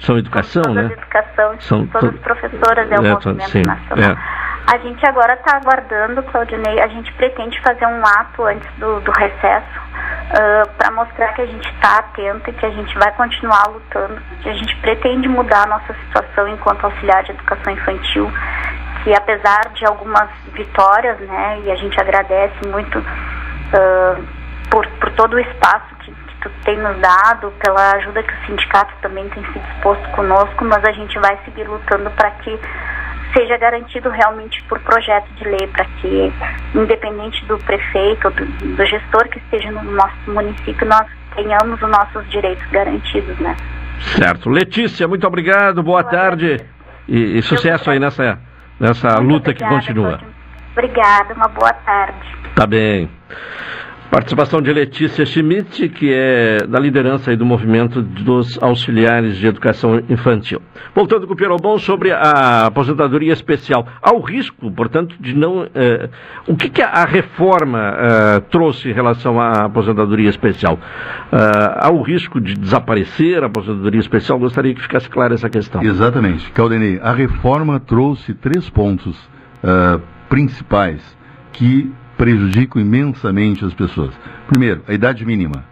[0.00, 0.92] são educação, todas né?
[0.92, 2.18] Educação, são todas to...
[2.20, 4.12] professoras é o é, movimento sim, nacional.
[4.12, 4.48] É.
[4.70, 9.10] A gente agora está aguardando, Claudinei, a gente pretende fazer um ato antes do, do
[9.12, 13.66] recesso uh, para mostrar que a gente está atento e que a gente vai continuar
[13.68, 18.30] lutando, que a gente pretende mudar a nossa situação enquanto auxiliar de educação infantil,
[19.02, 24.24] que apesar de algumas vitórias, né, e a gente agradece muito uh,
[24.70, 28.92] por, por todo o espaço que tu tem nos dado, pela ajuda que o sindicato
[29.02, 32.58] também tem se disposto conosco, mas a gente vai seguir lutando para que
[33.32, 36.32] seja garantido realmente por projeto de lei, para que,
[36.74, 42.28] independente do prefeito, do, do gestor que esteja no nosso município, nós tenhamos os nossos
[42.30, 43.56] direitos garantidos, né?
[44.00, 44.48] Certo.
[44.48, 46.56] Letícia, muito obrigado, boa, boa tarde
[47.06, 48.38] e, e sucesso aí nessa,
[48.78, 50.20] nessa luta obrigada, que continua.
[50.72, 52.36] Obrigada, uma boa tarde.
[52.54, 53.10] Tá bem.
[54.10, 60.62] Participação de Letícia Schmidt, que é da liderança do movimento dos auxiliares de educação infantil.
[60.94, 63.86] Voltando com o Pierobon sobre a aposentadoria especial.
[64.00, 65.68] Há o risco, portanto, de não.
[65.74, 66.08] Eh,
[66.46, 70.78] o que, que, a reforma eh, trouxe em relação à aposentadoria especial?
[71.30, 74.38] Eh, há o risco de desaparecer a aposentadoria especial?
[74.38, 75.82] Gostaria que ficasse clara essa questão.
[75.82, 76.50] Exatamente.
[76.52, 79.18] Caldenei, a reforma trouxe três pontos
[80.30, 81.02] principais
[81.52, 84.12] que prejudicam imensamente as pessoas.
[84.48, 85.64] Primeiro, a idade mínima.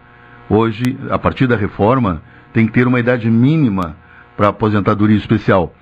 [0.49, 2.23] Hoje, a partir da reforma,
[2.53, 3.97] tem que ter uma idade mínima
[4.35, 5.75] para aposentadoria especial.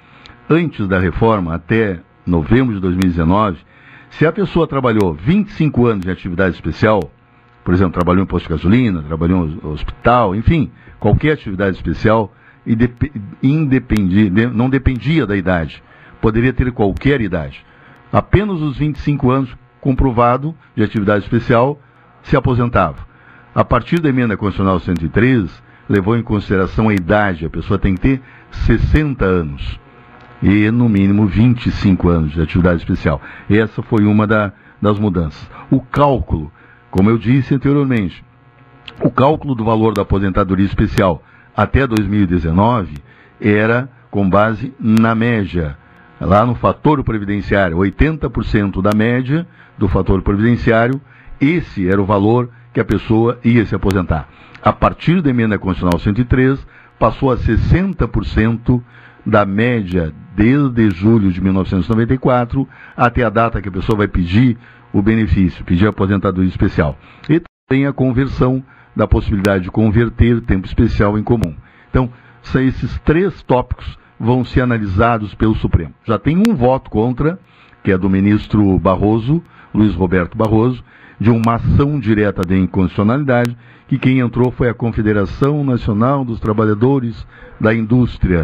[0.50, 3.60] Antes da reforma, até novembro de 2019,
[4.10, 7.00] se a pessoa trabalhou 25 anos em atividade especial,
[7.64, 12.34] por exemplo, trabalhou em posto de gasolina, trabalhou em hospital, enfim, qualquer atividade especial,
[13.44, 15.84] independia, não dependia da idade,
[16.20, 17.64] poderia ter qualquer idade.
[18.12, 19.56] Apenas os 25 anos
[19.86, 21.80] comprovado de atividade especial,
[22.24, 23.06] se aposentava.
[23.54, 28.02] A partir da emenda constitucional 103, levou em consideração a idade, a pessoa tem que
[28.02, 29.80] ter 60 anos
[30.42, 33.22] e no mínimo 25 anos de atividade especial.
[33.48, 35.48] Essa foi uma da, das mudanças.
[35.70, 36.52] O cálculo,
[36.90, 38.26] como eu disse anteriormente,
[39.04, 41.22] o cálculo do valor da aposentadoria especial
[41.56, 42.96] até 2019
[43.40, 45.78] era com base na média,
[46.20, 49.46] lá no fator previdenciário, 80% da média
[49.78, 51.00] do fator previdenciário,
[51.40, 54.28] esse era o valor que a pessoa ia se aposentar.
[54.62, 56.66] A partir da emenda constitucional 103,
[56.98, 58.82] passou a 60%
[59.26, 64.58] da média desde julho de 1994 até a data que a pessoa vai pedir
[64.94, 66.98] o benefício, pedir a aposentadoria especial.
[67.30, 68.64] E também a conversão
[68.96, 71.56] da possibilidade de converter tempo especial em comum.
[71.90, 72.10] Então,
[72.56, 75.94] esses três tópicos vão ser analisados pelo Supremo.
[76.06, 77.40] Já tem um voto contra,
[77.84, 79.44] que é do ministro Barroso,
[79.76, 80.84] Luiz Roberto Barroso,
[81.20, 83.56] de uma ação direta de inconstitucionalidade,
[83.88, 87.26] que quem entrou foi a Confederação Nacional dos Trabalhadores
[87.60, 88.42] da Indústria.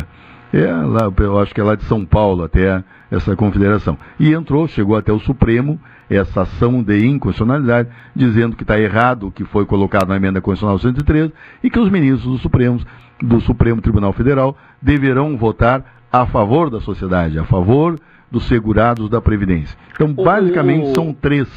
[0.53, 3.97] É lá, eu acho que é lá de São Paulo até essa confederação.
[4.19, 5.79] E entrou, chegou até o Supremo,
[6.09, 10.77] essa ação de inconstitucionalidade, dizendo que está errado o que foi colocado na emenda constitucional
[10.77, 12.81] 113 e que os ministros do Supremo,
[13.21, 17.97] do Supremo Tribunal Federal deverão votar a favor da sociedade, a favor
[18.31, 19.77] dos segurados da Previdência.
[19.93, 21.47] Então, basicamente, o, são três.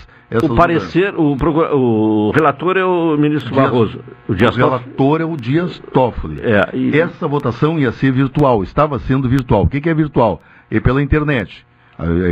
[0.43, 4.01] o parecer, o, o, relator é o ministro Dias, Barroso.
[4.29, 6.41] O, Dias relator é o Dias Toffoli.
[6.43, 6.99] É, e...
[6.99, 9.63] Essa votação ia ser virtual, estava sendo virtual.
[9.63, 10.43] O que, que é virtual?
[10.71, 11.65] É pela internet.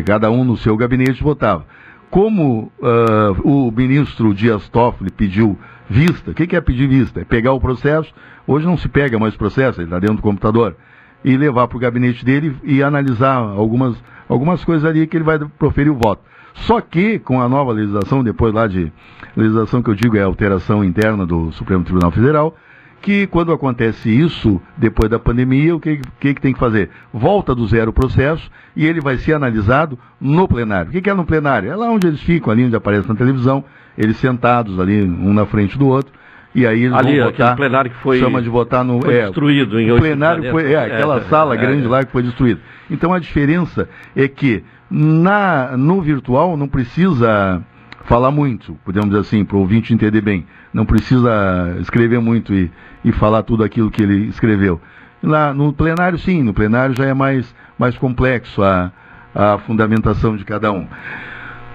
[0.05, 1.64] Cada um no seu gabinete votava.
[2.11, 5.56] Como uh, o ministro Dias Toffoli pediu
[5.89, 7.20] vista, o que, que é pedir vista?
[7.20, 8.12] É pegar o processo.
[8.47, 10.77] Hoje não se pega mais o processo, ele está dentro do computador.
[11.24, 13.97] E levar para o gabinete dele e analisar algumas
[14.32, 16.22] algumas coisas ali que ele vai proferir o voto.
[16.54, 18.92] Só que, com a nova legislação, depois lá de
[19.36, 22.54] legislação que eu digo é alteração interna do Supremo Tribunal Federal,
[23.00, 26.88] que quando acontece isso, depois da pandemia, o que, que, que, tem que fazer?
[27.12, 30.90] Volta do zero o processo e ele vai ser analisado no plenário.
[30.90, 31.70] O que, que é no plenário?
[31.70, 33.64] É lá onde eles ficam, ali onde aparece na televisão,
[33.98, 36.12] eles sentados ali, um na frente do outro,
[36.55, 37.57] e aí eles Ali, vão votar.
[37.57, 39.01] plenário que foi- chama de votar no.
[39.03, 41.89] foi é, destruído em plenário foi, é, aquela É, sala é, grande é.
[41.89, 42.61] lá que foi destruída.
[42.91, 47.62] Então a diferença é que na, no virtual não precisa
[48.05, 50.45] falar muito, podemos dizer assim, para o ouvinte entender bem.
[50.74, 52.70] Não precisa escrever muito e,
[53.05, 54.81] e falar tudo aquilo que ele escreveu.
[55.23, 58.91] Lá no plenário, sim, no plenário já é mais, mais complexo a,
[59.35, 60.87] a fundamentação de cada um.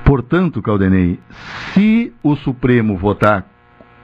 [0.03, 1.19] Portanto, Caldenei,
[1.73, 3.45] se o Supremo votar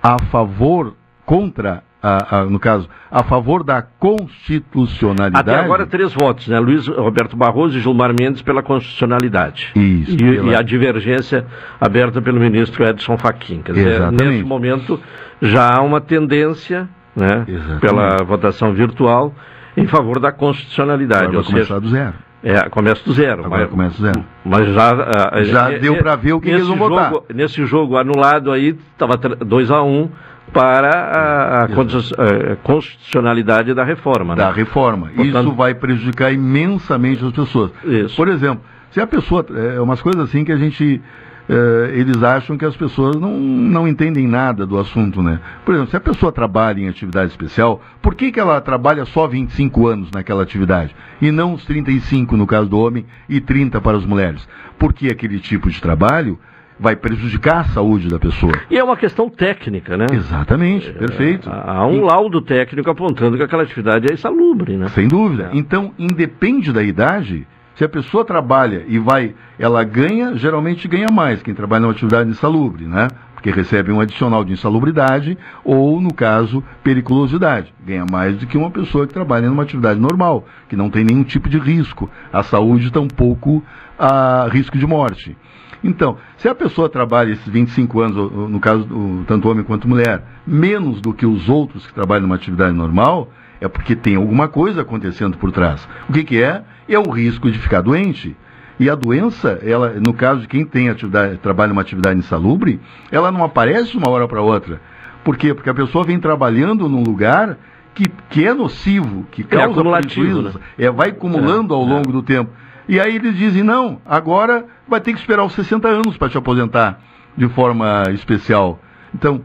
[0.04, 0.94] a favor,
[1.26, 5.50] contra, a, a- no caso, a favor da constitucionalidade.
[5.50, 6.60] Até agora, três votos, né?
[6.60, 9.72] Luiz Roberto Barroso e Gilmar Mendes pela constitucionalidade.
[9.76, 10.12] Isso.
[10.14, 11.46] E, pela- e a divergência
[11.80, 13.62] aberta pelo ministro Edson Fachin.
[13.62, 14.24] Quer dizer, Exatamente.
[14.26, 15.00] nesse momento
[15.42, 17.46] já há uma tendência, né,
[17.80, 19.34] pela votação virtual,
[19.78, 21.24] em favor da constitucionalidade.
[21.24, 22.14] Agora vai começar seja, do zero.
[22.44, 23.46] É, começa do zero.
[23.46, 24.26] Agora mas, começa do zero.
[24.44, 24.92] mas já.
[25.32, 27.10] ah, Já eh, deu eh, pra ver o que eles vão votar.
[27.12, 30.10] jogo- Nesse jogo anulado aí, estava 2 a 1 um
[30.52, 34.36] para a, a eh, constitucionalidade da reforma.
[34.36, 34.54] da né?
[34.54, 35.08] reforma.
[35.16, 37.72] Portanto- Isso vai prejudicar imensamente as pessoas.
[38.16, 38.62] Por exemplo,
[38.92, 39.46] se a pessoa.
[39.76, 41.02] É umas coisas assim que a gente.
[41.50, 45.40] É, eles acham que as pessoas não, não entendem nada do assunto, né?
[45.66, 49.28] Por exemplo, se a pessoa trabalha em atividade especial, por que, que ela trabalha só
[49.28, 50.96] 25 anos naquela atividade?
[51.22, 54.48] E não os 35 no caso do homem e 30 para as mulheres?
[54.78, 56.40] Porque aquele tipo de trabalho
[56.80, 58.54] vai prejudicar a saúde da pessoa.
[58.70, 60.08] E é uma questão técnica, né?
[60.12, 61.50] Exatamente, perfeito.
[61.50, 64.88] Há um laudo técnico apontando que aquela atividade é insalubre, né?
[64.90, 65.50] Sem dúvida.
[65.54, 71.42] Então, independe da idade, se a pessoa trabalha e vai, ela ganha, geralmente ganha mais
[71.42, 73.08] quem trabalha numa atividade insalubre, né?
[73.34, 77.74] Porque recebe um adicional de insalubridade ou, no caso, periculosidade.
[77.86, 81.24] Ganha mais do que uma pessoa que trabalha numa atividade normal, que não tem nenhum
[81.24, 82.10] tipo de risco.
[82.32, 83.62] A saúde tampouco
[84.00, 85.36] a risco de morte.
[85.84, 88.88] Então, se a pessoa trabalha esses 25 anos, no caso
[89.28, 93.30] tanto homem quanto mulher, menos do que os outros que trabalham numa atividade normal,
[93.60, 95.88] é porque tem alguma coisa acontecendo por trás.
[96.08, 96.64] O que, que é?
[96.88, 98.36] É o risco de ficar doente.
[98.80, 102.80] E a doença, ela, no caso de quem tem atividade, trabalha numa atividade insalubre,
[103.12, 104.82] ela não aparece de uma hora para outra.
[105.24, 105.54] Por quê?
[105.54, 107.58] Porque a pessoa vem trabalhando num lugar
[107.94, 112.52] que, que é nocivo, que causa acumulativo, prejuízos, é, vai acumulando ao longo do tempo.
[112.88, 116.38] E aí eles dizem, não, agora vai ter que esperar os 60 anos para te
[116.38, 117.00] aposentar
[117.38, 118.80] de forma especial.
[119.14, 119.42] Então,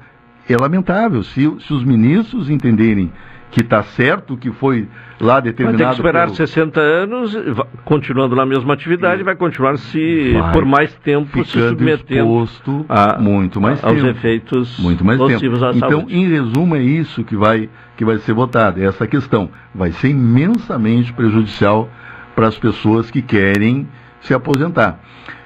[0.49, 1.23] é lamentável.
[1.23, 3.13] Se, se os ministros entenderem
[3.51, 4.87] que está certo, que foi
[5.21, 5.91] lá Vai ter determinado...
[5.95, 7.37] que esperar pelo- 60 anos,
[7.85, 13.19] continuando na mesma atividade, vai continuar se, Vai por mais tempo, se submetendo exposto a,
[13.19, 14.07] muito mais aos tempo.
[14.07, 15.73] efeitos muito mais nocivos tempo.
[15.73, 16.15] à Então, saúde.
[16.17, 19.49] em resumo, é isso que vai, que vai ser votado, é essa questão.
[19.75, 21.89] Vai ser imensamente prejudicial
[22.37, 23.89] para as pessoas que querem
[24.21, 25.01] se aposentar.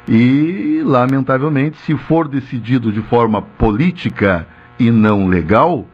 [0.08, 4.46] E, lamentavelmente, se for decidido de forma política
[4.78, 5.86] e não legal,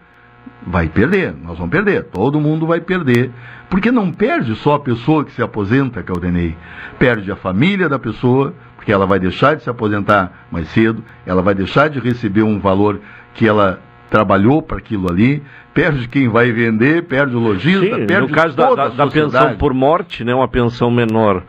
[0.70, 1.34] vai perder.
[1.42, 2.04] Nós vamos perder.
[2.04, 3.30] Todo mundo vai perder.
[3.70, 6.56] Porque não perde só a pessoa que se aposenta, Caldenei.
[6.98, 11.42] Perde a família da pessoa, porque ela vai deixar de se aposentar mais cedo, ela
[11.42, 13.00] vai deixar de receber um valor
[13.34, 13.80] que ela
[14.10, 15.42] trabalhou para aquilo ali,
[15.74, 19.56] perde quem vai vender, perde o lojista, Sim, perde no caso da, da- da pensão
[19.58, 21.42] por morte, né, uma pensão menor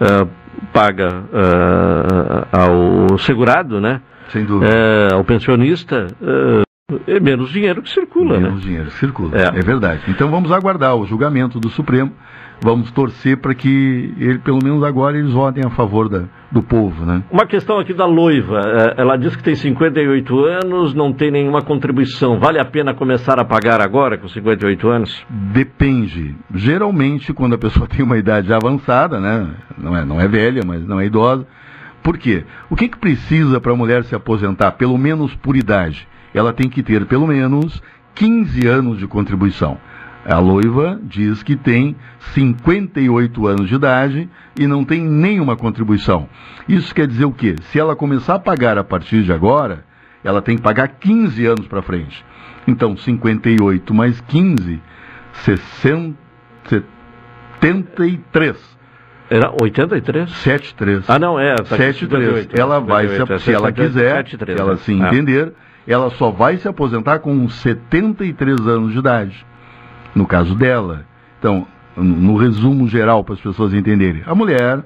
[0.00, 0.26] ah,
[0.72, 4.00] paga ah, ao segurado, né?
[4.30, 4.72] Sem dúvida.
[4.74, 6.06] É, ao pensionista,
[7.06, 8.60] é menos dinheiro que circula, Menos né?
[8.62, 9.58] dinheiro circula, É.
[9.58, 9.60] é.
[9.62, 10.00] verdade.
[10.08, 12.10] Então vamos aguardar o julgamento do Supremo,
[12.62, 17.04] vamos torcer para que ele, pelo menos agora, eles votem a favor da, do povo,
[17.04, 17.22] né?
[17.30, 18.58] Uma questão aqui da noiva.
[18.64, 22.38] eh, Ela diz que tem 58 anos, não tem nenhuma contribuição.
[22.40, 25.26] Vale a pena começar a pagar agora, com 58 anos?
[25.28, 26.34] Depende.
[26.54, 29.46] Geralmente, quando a pessoa tem uma idade avançada, né?
[29.76, 31.46] Não é, não é velha, mas não é idosa.
[32.02, 32.44] Por quê?
[32.70, 36.08] O que, que precisa para a mulher se aposentar, pelo menos por idade?
[36.38, 37.82] Ela tem que ter pelo menos
[38.14, 39.76] 15 anos de contribuição.
[40.24, 41.96] A noiva diz que tem
[42.32, 46.28] 58 anos de idade e não tem nenhuma contribuição.
[46.68, 47.56] Isso quer dizer o quê?
[47.70, 49.84] Se ela começar a pagar a partir de agora,
[50.22, 52.24] ela tem que pagar 15 anos para frente.
[52.66, 54.80] Então, 58 mais 15,
[55.32, 56.14] 60,
[57.60, 58.78] 73.
[59.30, 60.30] Era 83?
[60.30, 61.10] 73.
[61.10, 61.54] Ah, não, é.
[61.56, 62.44] Tá aqui 73.
[62.44, 64.76] 58, Ela vai, 58, é se, se ela 73, quiser, 73, se ela é.
[64.76, 65.67] se Ah.
[65.92, 69.46] Ela só vai se aposentar com 73 anos de idade.
[70.14, 71.04] No caso dela.
[71.38, 71.66] Então,
[71.96, 74.80] no resumo geral, para as pessoas entenderem, a mulher,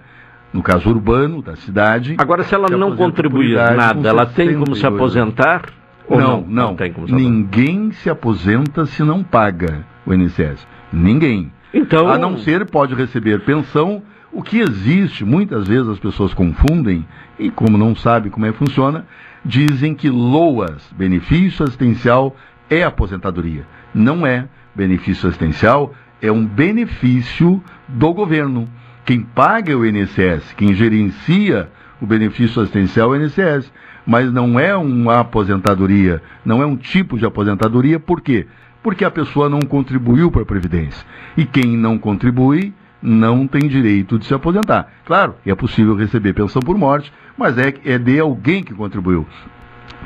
[0.52, 2.14] no caso urbano, da cidade.
[2.18, 4.96] Agora, se ela não aposenta por contribuir nada, ela tem como se 62 anos.
[5.38, 5.62] aposentar?
[6.08, 6.68] Ou Não, não, não.
[6.68, 7.14] não tem como se.
[7.14, 10.66] Ninguém se aposenta se não paga o INSS.
[10.92, 11.50] Ninguém.
[11.72, 14.02] Então- A não ser pode receber pensão
[14.34, 17.06] O que existe, muitas vezes as pessoas confundem,
[17.38, 19.04] e como não sabem como é que funciona,
[19.44, 22.36] dizem que LOAS, benefício assistencial,
[22.68, 23.66] é aposentadoria.
[23.94, 24.48] Não é.
[24.74, 28.68] Benefício assistencial é um benefício do governo.
[29.04, 31.68] Quem paga é o INSS, quem gerencia
[32.00, 33.70] o benefício assistencial é o INSS.
[34.06, 38.46] Mas não é uma aposentadoria, não é um tipo de aposentadoria, por quê?
[38.82, 41.06] Porque a pessoa não contribuiu para a Previdência.
[41.36, 44.92] E quem não contribui não tem direito de se aposentar.
[45.04, 49.26] Claro, é possível receber pensão por morte, mas é, é de alguém que contribuiu.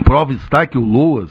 [0.02, 1.30] Prova está que o LOAS,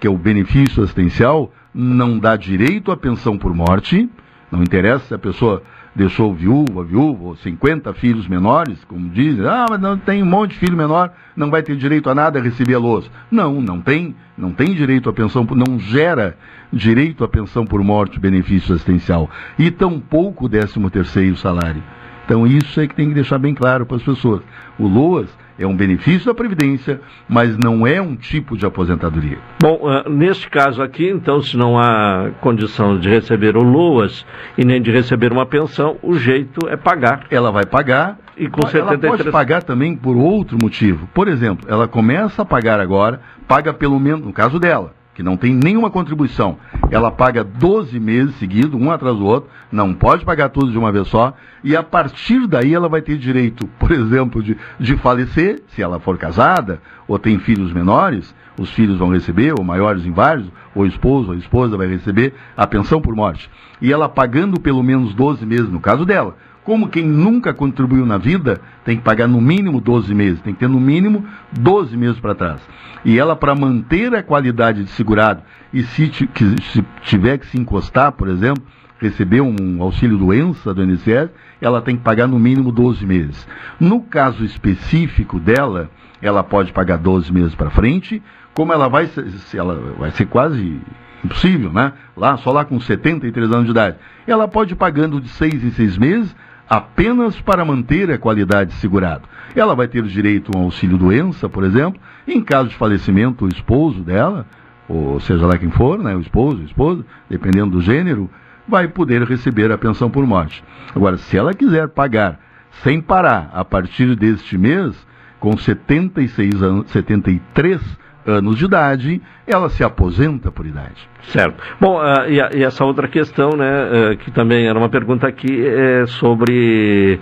[0.00, 4.08] que é o benefício assistencial, não dá direito à pensão por morte,
[4.50, 5.62] não interessa se a pessoa
[5.96, 10.50] deixou viúva, viúva, ou 50 filhos menores, como dizem, ah, mas não tem um monte
[10.52, 13.08] de filho menor, não vai ter direito a nada receber a lousa.
[13.30, 16.36] Não, não tem, não tem direito à pensão, não gera
[16.70, 21.82] direito à pensão por morte, benefício assistencial, e tampouco o 13 terceiro salário.
[22.26, 24.42] Então isso é que tem que deixar bem claro para as pessoas.
[24.78, 29.38] O LOAS é um benefício da Previdência, mas não é um tipo de aposentadoria.
[29.60, 34.26] Bom, uh, neste caso aqui, então, se não há condição de receber o LOAS
[34.56, 37.26] e nem de receber uma pensão, o jeito é pagar.
[37.30, 38.18] Ela vai pagar.
[38.36, 39.16] E com ela 73...
[39.16, 41.08] pode pagar também por outro motivo.
[41.14, 45.34] Por exemplo, ela começa a pagar agora, paga pelo menos, no caso dela, que não
[45.34, 46.58] tem nenhuma contribuição,
[46.90, 50.92] ela paga 12 meses seguidos, um atrás do outro, não pode pagar tudo de uma
[50.92, 51.32] vez só,
[51.64, 55.98] e a partir daí ela vai ter direito, por exemplo, de, de falecer, se ela
[55.98, 60.86] for casada, ou tem filhos menores, os filhos vão receber, ou maiores inválidos, ou o
[60.86, 63.50] esposo ou a esposa vai receber a pensão por morte.
[63.80, 66.36] E ela pagando pelo menos 12 meses, no caso dela.
[66.66, 70.58] Como quem nunca contribuiu na vida, tem que pagar no mínimo 12 meses, tem que
[70.58, 72.60] ter no mínimo 12 meses para trás.
[73.04, 78.10] E ela, para manter a qualidade de segurado, e se, se tiver que se encostar,
[78.10, 78.64] por exemplo,
[78.98, 81.30] receber um auxílio doença do INSS,
[81.60, 83.46] ela tem que pagar no mínimo 12 meses.
[83.78, 85.88] No caso específico dela,
[86.20, 88.20] ela pode pagar 12 meses para frente,
[88.52, 89.24] como ela vai ser,
[89.54, 90.80] ela vai ser quase
[91.22, 91.92] impossível, né?
[92.16, 93.98] Lá, só lá com 73 anos de idade.
[94.26, 96.34] Ela pode ir pagando de 6 em 6 meses,
[96.68, 99.28] apenas para manter a qualidade segurado.
[99.54, 103.48] Ela vai ter direito a um auxílio doença, por exemplo, em caso de falecimento o
[103.48, 104.46] esposo dela,
[104.88, 108.30] ou seja lá quem for, né, o esposo, a esposa, dependendo do gênero,
[108.68, 110.62] vai poder receber a pensão por morte.
[110.94, 112.40] Agora, se ela quiser pagar
[112.82, 114.94] sem parar a partir deste mês,
[115.38, 117.80] com 76 anos, 73
[118.26, 121.08] anos de idade, ela se aposenta por idade.
[121.22, 121.62] Certo.
[121.80, 125.26] Bom, uh, e, a, e, essa outra questão, né, uh, que também era uma pergunta
[125.26, 127.20] aqui, é sobre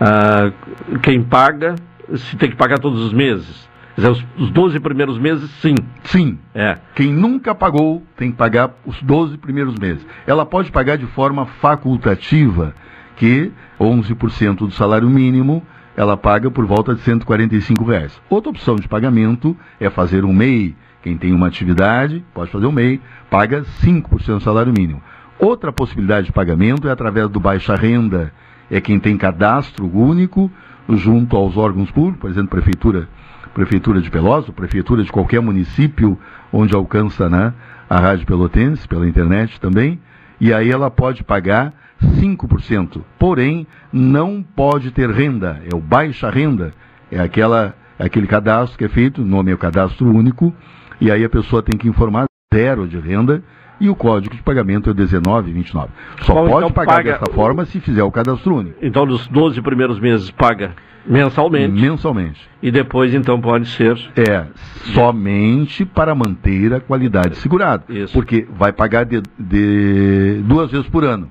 [0.00, 1.74] uh, quem paga,
[2.14, 3.66] se tem que pagar todos os meses.
[3.94, 5.74] Quer dizer, os, os 12 primeiros meses, sim.
[6.04, 6.38] Sim.
[6.54, 6.76] É.
[6.94, 10.06] Quem nunca pagou tem que pagar os 12 primeiros meses.
[10.26, 12.74] Ela pode pagar de forma facultativa,
[13.16, 13.50] que
[13.80, 15.62] 11% do salário mínimo
[15.96, 18.20] ela paga por volta de 145 reais.
[18.28, 20.76] Outra opção de pagamento é fazer um MEI.
[21.02, 23.00] Quem tem uma atividade pode fazer um MEI,
[23.30, 25.02] paga 5% do salário mínimo.
[25.38, 28.32] Outra possibilidade de pagamento é através do baixa renda.
[28.70, 30.50] É quem tem cadastro único
[30.90, 33.08] junto aos órgãos públicos, por exemplo, prefeitura,
[33.54, 36.18] prefeitura de Pelotas, prefeitura de qualquer município
[36.52, 37.54] onde alcança né,
[37.88, 40.00] a rádio pelotense, pela internet também,
[40.40, 43.02] e aí ela pode pagar 5%.
[43.18, 46.72] Porém, não pode ter renda, é o baixa renda,
[47.10, 50.54] é aquela, é aquele cadastro que é feito, o nome é o cadastro único,
[51.00, 53.42] e aí a pessoa tem que informar zero de renda
[53.80, 55.88] e o código de pagamento é 1929.
[56.22, 57.12] Só pode então pagar paga...
[57.12, 58.76] dessa forma se fizer o cadastro único.
[58.82, 60.72] Então, nos 12 primeiros meses paga
[61.06, 61.80] mensalmente.
[61.80, 62.48] Mensalmente.
[62.62, 63.96] E depois, então, pode ser.
[64.16, 64.46] É,
[64.94, 67.84] somente para manter a qualidade segurada.
[67.88, 68.12] Isso.
[68.12, 71.30] Porque vai pagar de, de duas vezes por ano.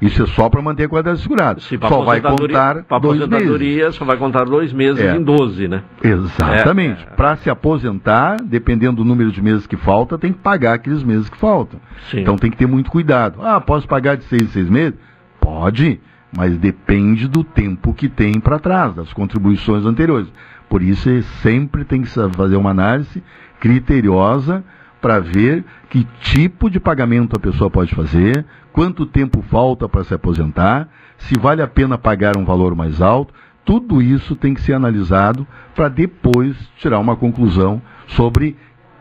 [0.00, 1.60] Isso é só para manter a qualidade segurada.
[1.60, 3.94] Sim, só vai contar dois meses.
[3.94, 5.14] só vai contar dois meses é.
[5.14, 5.82] em 12, né?
[6.02, 7.02] Exatamente.
[7.02, 7.14] É.
[7.14, 11.28] Para se aposentar, dependendo do número de meses que falta, tem que pagar aqueles meses
[11.28, 11.78] que faltam.
[12.10, 12.20] Sim.
[12.20, 13.40] Então tem que ter muito cuidado.
[13.42, 14.94] Ah, posso pagar de seis em seis meses?
[15.38, 16.00] Pode,
[16.36, 20.28] mas depende do tempo que tem para trás, das contribuições anteriores.
[20.68, 21.10] Por isso,
[21.42, 23.22] sempre tem que fazer uma análise
[23.58, 24.64] criteriosa
[25.00, 30.14] para ver que tipo de pagamento a pessoa pode fazer, quanto tempo falta para se
[30.14, 30.88] aposentar,
[31.18, 33.34] se vale a pena pagar um valor mais alto.
[33.64, 38.56] Tudo isso tem que ser analisado para depois tirar uma conclusão sobre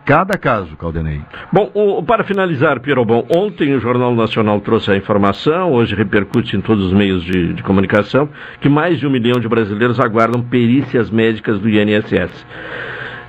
[0.06, 1.22] cada caso, Caldenei.
[1.54, 6.62] Bom, o, para finalizar, Pierobon, ontem o Jornal Nacional trouxe a informação, hoje repercute em
[6.62, 8.28] todos os meios de, de comunicação,
[8.60, 12.46] que mais de um milhão de brasileiros aguardam perícias médicas do INSS.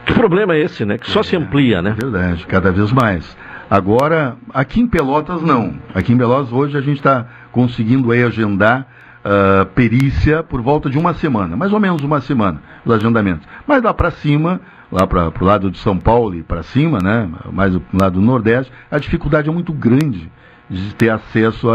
[0.06, 0.96] Que problema é esse, né?
[0.96, 1.94] Que só é, se amplia, né?
[2.00, 3.36] Verdade, cada vez mais.
[3.70, 5.74] Agora, aqui em Pelotas não.
[5.94, 8.84] Aqui em Pelotas hoje a gente está conseguindo aí agendar
[9.24, 13.46] uh, perícia por volta de uma semana, mais ou menos uma semana, os agendamentos.
[13.68, 14.60] Mas lá para cima,
[14.90, 18.20] lá para o lado de São Paulo e para cima, né, mais do lado do
[18.20, 20.28] Nordeste, a dificuldade é muito grande
[20.68, 21.68] de ter acesso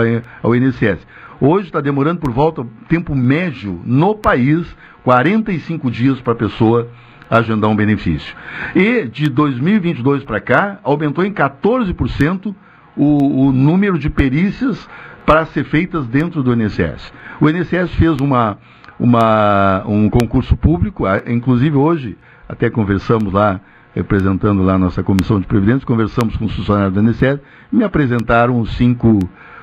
[0.43, 0.99] ao INSS.
[1.39, 4.67] Hoje está demorando por volta, tempo médio no país,
[5.05, 6.89] 45 dias para a pessoa
[7.29, 8.35] agendar um benefício.
[8.75, 12.53] E de 2022 para cá, aumentou em 14%
[12.95, 14.87] o, o número de perícias
[15.25, 17.11] para ser feitas dentro do INSS.
[17.41, 18.57] O INSS fez uma,
[18.99, 23.59] uma, um concurso público, inclusive hoje, até conversamos lá,
[23.93, 27.39] representando lá nossa comissão de previdência, conversamos com os funcionários do INSS,
[27.71, 29.19] me apresentaram os cinco,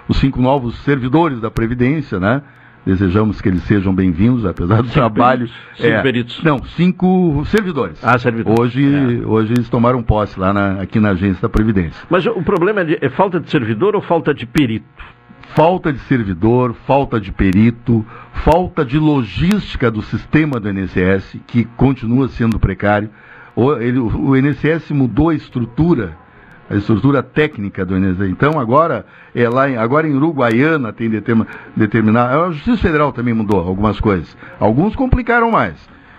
[0.08, 2.42] os cinco novos servidores da Previdência, né?
[2.84, 5.48] Desejamos que eles sejam bem-vindos, apesar do cinco trabalho.
[5.76, 6.42] Cinco é, peritos.
[6.42, 8.02] Não, cinco servidores.
[8.02, 8.58] Ah, servidores.
[8.58, 9.26] Hoje, é.
[9.26, 12.04] hoje eles tomaram posse lá na, aqui na agência da Previdência.
[12.10, 14.86] Mas o problema é, de, é falta de servidor ou falta de perito?
[15.54, 22.28] falta de servidor, falta de perito, falta de logística do sistema do INSS, que continua
[22.28, 23.10] sendo precário.
[23.54, 26.16] O, ele, o INSS mudou a estrutura,
[26.68, 28.30] a estrutura técnica do INSS.
[28.30, 31.10] Então agora é lá, em, agora em Uruguaiana tem
[31.76, 32.42] determinado.
[32.42, 34.36] A Justiça Federal também mudou algumas coisas.
[34.58, 35.74] Alguns complicaram mais,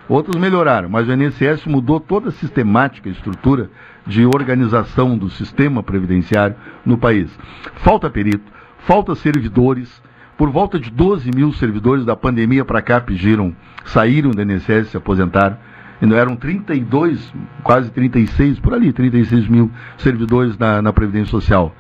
[0.08, 3.70] outros melhoraram, mas o INSS mudou toda a sistemática, estrutura
[4.06, 6.56] de organização do sistema previdenciário
[6.86, 7.30] no país.
[7.76, 10.02] Falta perito, falta servidores.
[10.36, 13.56] Por volta de 12 mil servidores da pandemia para cá pediram,
[13.86, 15.58] saíram do INSS, se aposentaram.
[16.02, 17.34] Ainda eram 32,
[17.64, 21.74] quase 36, por ali, 36 mil servidores na, na Previdência Social.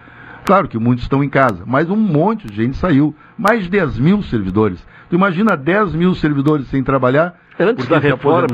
[0.45, 3.15] Claro que muitos estão em casa, mas um monte de gente saiu.
[3.37, 4.85] Mais de 10 mil servidores.
[5.09, 7.35] Tu imagina 10 mil servidores sem trabalhar?
[7.59, 8.47] Antes da reforma.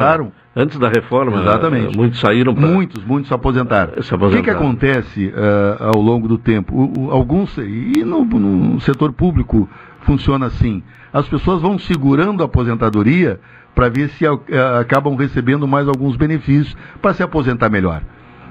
[0.56, 1.96] Antes da reforma, Exatamente.
[1.96, 2.66] muitos saíram pra...
[2.66, 4.02] Muitos, muitos se aposentaram.
[4.02, 4.28] Se aposentaram.
[4.28, 6.76] O que, que acontece uh, ao longo do tempo?
[6.76, 9.70] O, o, alguns, e no, no setor público
[10.02, 10.84] funciona assim.
[11.14, 13.40] As pessoas vão segurando a aposentadoria
[13.74, 14.40] para ver se uh,
[14.80, 18.02] acabam recebendo mais alguns benefícios para se aposentar melhor.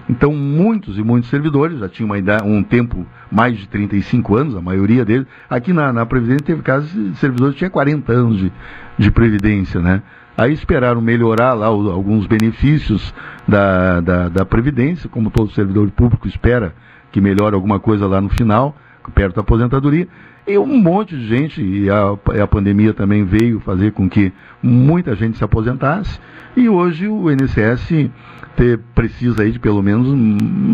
[0.08, 4.60] Então, muitos e muitos servidores, já tinham idade, um tempo mais de 35 anos, a
[4.60, 5.26] maioria deles.
[5.50, 8.52] Aqui na, na Previdência teve casos de servidores que tinham 40 anos de,
[8.96, 10.02] de Previdência, né?
[10.36, 13.12] Aí esperaram melhorar lá o, alguns benefícios
[13.46, 16.74] da, da, da, Previdência, como todo servidor público espera
[17.12, 18.74] que melhore alguma coisa lá no final,
[19.14, 20.08] perto da aposentadoria.
[20.48, 25.14] E um monte de gente, e a, a pandemia também veio fazer com que muita
[25.14, 26.18] gente se aposentasse.
[26.56, 28.10] E hoje o INSS
[28.56, 30.08] ter, precisa aí de pelo menos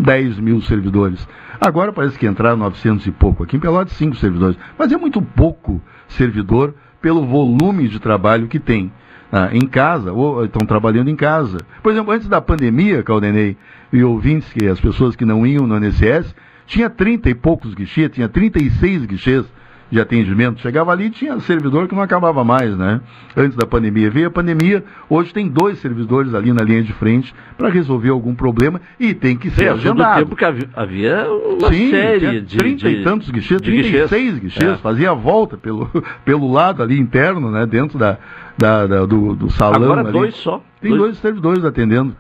[0.05, 1.27] 10 mil servidores.
[1.61, 3.43] Agora parece que entraram 900 e pouco.
[3.43, 4.57] Aqui em Pelotas, 5 servidores.
[4.79, 6.73] Mas é muito pouco servidor
[7.03, 8.93] pelo volume de trabalho que tem
[9.33, 11.59] ah, em casa, ou estão trabalhando em casa.
[11.83, 13.57] Por exemplo, antes da pandemia, Caldenei,
[13.93, 16.33] e ouvintes, que as pessoas que não iam no INSS,
[16.65, 19.45] tinha 30 e poucos guichês, tinha 36 guichês
[19.91, 20.61] de atendimento.
[20.61, 23.01] Chegava ali e tinha servidor que não acabava mais, né?
[23.37, 24.11] Antes da pandemia.
[24.11, 28.35] Veio a pandemia, hoje tem dois servidores ali na linha de frente para resolver algum
[28.35, 30.21] problema e tem que ser é, agendado.
[30.21, 32.57] tempo que havia uma Sim, série de...
[32.57, 34.77] 30 de, e tantos guichês, 36 guichês, guichês é.
[34.77, 35.91] fazia a volta pelo,
[36.25, 37.67] pelo lado ali interno, né?
[37.67, 38.19] Dentro da,
[38.57, 39.83] da, da do, do, salão.
[39.83, 40.13] Agora ali.
[40.13, 40.63] dois só.
[40.81, 41.03] Tem dois.
[41.03, 42.17] dois servidores atendendo.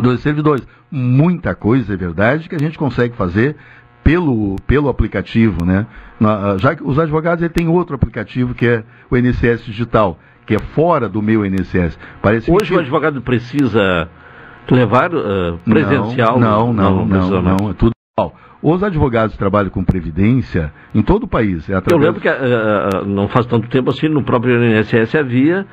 [0.00, 0.66] Dois servidores.
[0.90, 3.56] Muita coisa, é verdade, que a gente consegue fazer
[4.08, 5.86] pelo, pelo aplicativo, né?
[6.18, 10.54] Na, já que os advogados ele tem outro aplicativo que é o INSS Digital, que
[10.54, 11.98] é fora do meu INSS.
[12.22, 12.74] Parece Hoje que...
[12.74, 14.08] o advogado precisa
[14.70, 16.40] levar uh, presencial?
[16.40, 18.34] Não, não, não, não, não, não é tudo igual.
[18.62, 21.68] Os advogados que trabalham com previdência em todo o país.
[21.68, 21.92] É através...
[21.92, 25.66] Eu lembro que uh, não faz tanto tempo assim, no próprio INSS havia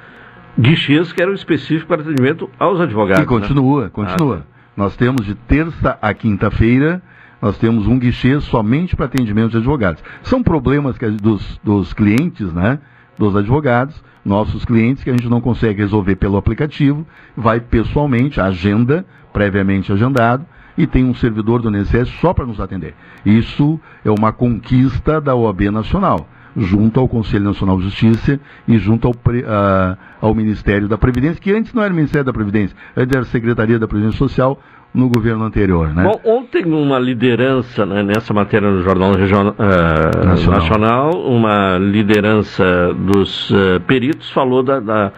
[0.60, 3.24] guichês que eram específicos para atendimento aos advogados.
[3.24, 3.90] E continua, né?
[3.94, 4.44] continua.
[4.46, 7.02] Ah, Nós temos de terça a quinta-feira
[7.46, 10.04] nós temos um guichê somente para atendimento de advogados.
[10.24, 12.80] São problemas que, dos, dos clientes, né?
[13.20, 17.06] Dos advogados, nossos clientes, que a gente não consegue resolver pelo aplicativo,
[17.38, 20.44] vai pessoalmente, agenda, previamente agendado,
[20.76, 22.96] e tem um servidor do INSS só para nos atender.
[23.24, 26.28] Isso é uma conquista da OAB Nacional,
[26.58, 31.54] junto ao Conselho Nacional de Justiça e junto ao, uh, ao Ministério da Previdência, que
[31.54, 34.60] antes não era Ministério da Previdência, antes era a Secretaria da Previdência Social,
[34.96, 36.04] no governo anterior, né?
[36.04, 40.60] Bom, ontem uma liderança né, nessa matéria no Jornal Regional, uh, Nacional.
[40.60, 41.12] Nacional.
[41.28, 45.12] uma liderança dos uh, peritos falou da, da,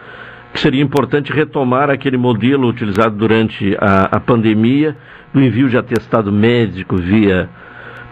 [0.52, 4.96] que seria importante retomar aquele modelo utilizado durante a, a pandemia
[5.32, 7.48] do envio de atestado médico via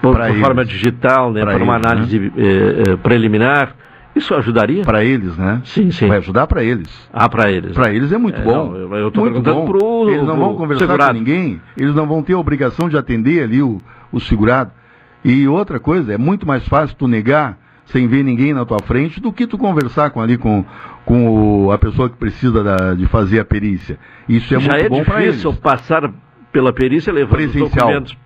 [0.00, 1.82] por, por forma digital, né, para uma né?
[1.84, 2.30] análise né?
[2.36, 3.74] eh, preliminar
[4.16, 4.82] isso ajudaria?
[4.82, 5.60] Para eles, né?
[5.64, 6.08] Sim, sim.
[6.08, 6.88] Vai ajudar para eles.
[7.12, 7.72] Ah, para eles.
[7.72, 8.70] Para eles é muito é, bom.
[8.70, 11.12] Não, eu estou perguntando para o Eles não vão conversar segurado.
[11.12, 13.78] com ninguém, eles não vão ter a obrigação de atender ali o,
[14.10, 14.70] o segurado.
[15.24, 19.20] E outra coisa, é muito mais fácil tu negar sem ver ninguém na tua frente,
[19.20, 20.64] do que tu conversar com ali com,
[21.04, 23.98] com o, a pessoa que precisa da, de fazer a perícia.
[24.28, 25.36] Isso é Já muito é bom para eles.
[25.36, 26.12] difícil passar
[26.50, 27.86] pela perícia levando os Presencial.
[27.86, 28.16] documentos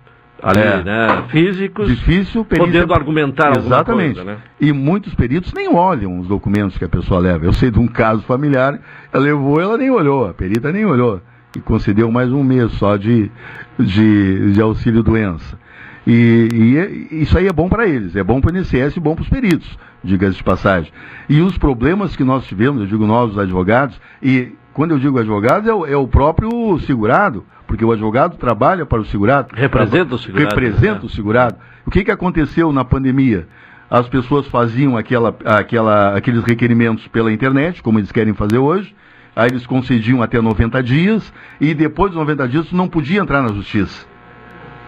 [0.41, 0.83] ali, É.
[0.83, 4.19] né, físicos, Difícil, perícia- podendo argumentar Exatamente.
[4.19, 4.37] alguma coisa, né?
[4.59, 7.45] E muitos peritos nem olham os documentos que a pessoa leva.
[7.45, 8.79] Eu sei de um caso familiar,
[9.13, 11.21] ela levou, ela nem olhou, a perita nem olhou.
[11.55, 13.29] E concedeu mais um mês só de,
[13.77, 15.59] de, de auxílio doença.
[16.07, 16.91] E, e é-
[17.21, 19.29] isso aí é bom para eles, é bom para o INSS e bom para os
[19.29, 20.91] peritos, diga-se de passagem.
[21.29, 25.19] E os problemas que nós tivemos, eu digo nós, os advogados, e quando eu digo
[25.19, 29.49] advogados, é o, é o próprio segurado, porque o advogado trabalha para o segurado.
[29.53, 31.05] Representa o segurado, Representa né?
[31.05, 31.55] o segurado.
[31.85, 33.47] O que, que aconteceu na pandemia?
[33.89, 38.95] As pessoas faziam aquela, aquela, aqueles requerimentos pela internet, como eles querem fazer hoje,
[39.35, 43.49] aí eles concediam até 90 dias, e depois dos 90 dias não podia entrar na
[43.49, 44.09] justiça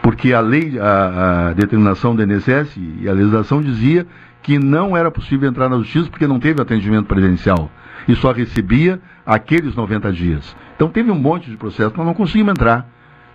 [0.03, 4.05] porque a lei, a, a determinação do INSS e a legislação dizia
[4.41, 7.71] que não era possível entrar na justiça porque não teve atendimento presencial
[8.07, 10.55] e só recebia aqueles 90 dias.
[10.75, 12.87] Então teve um monte de processo, nós não conseguimos entrar.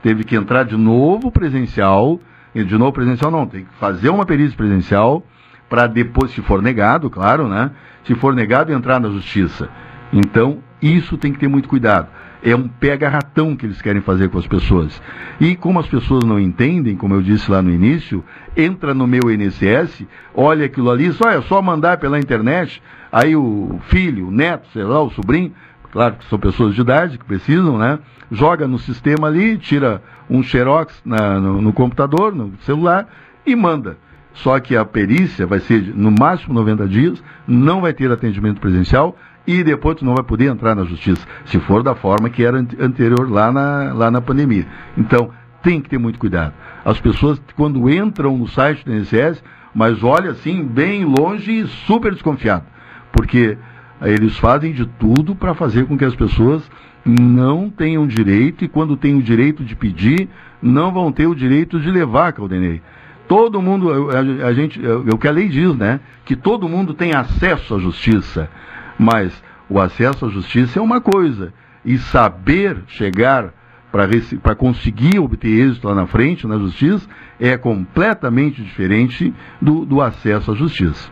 [0.03, 2.21] Teve que entrar de novo presencial,
[2.55, 5.25] e de novo presencial não, tem que fazer uma perícia presencial
[5.69, 7.71] para depois, se for negado, claro, né?
[8.05, 9.69] Se for negado, entrar na justiça.
[10.13, 12.09] Então, isso tem que ter muito cuidado.
[12.43, 15.03] É um pega-ratão que eles querem fazer com as pessoas.
[15.41, 18.23] E como as pessoas não entendem, como eu disse lá no início,
[18.57, 23.81] entra no meu INSS, olha aquilo ali, só é só mandar pela internet, aí o
[23.89, 25.53] filho, o neto, sei lá, o sobrinho,
[25.91, 27.99] claro que são pessoas de idade que precisam, né?
[28.31, 30.01] Joga no sistema ali, tira
[30.31, 33.09] um xerox na- no, no computador, no celular
[33.45, 33.97] e manda.
[34.35, 39.17] Só que a perícia vai ser no máximo 90 dias, não vai ter atendimento presencial
[39.49, 42.59] e depois tu não vai poder entrar na justiça, se for da forma que era
[42.59, 44.67] ante- anterior lá na, lá na pandemia.
[44.95, 45.31] Então,
[45.63, 46.53] tem que ter muito cuidado.
[46.85, 49.43] As pessoas, quando entram no site do INSS,
[49.75, 52.67] mas olha assim, bem longe e super desconfiado,
[53.11, 53.57] porque
[54.03, 56.71] eh, eles fazem de tudo para fazer com que as pessoas
[57.03, 60.29] não tenham direito e quando têm o direito de pedir,
[60.61, 62.83] não vão ter o direito de levar, Caldenei.
[63.27, 66.01] Todo mundo, a, a gente, o que a lei diz, né?
[66.27, 68.51] Que todo mundo tem acesso à justiça.
[68.99, 71.53] Mas o acesso à justiça é uma coisa.
[71.85, 73.53] E saber chegar
[73.91, 77.09] para conseguir obter êxito lá na frente, na justiça,
[77.41, 81.11] é completamente diferente do, do acesso à justiça.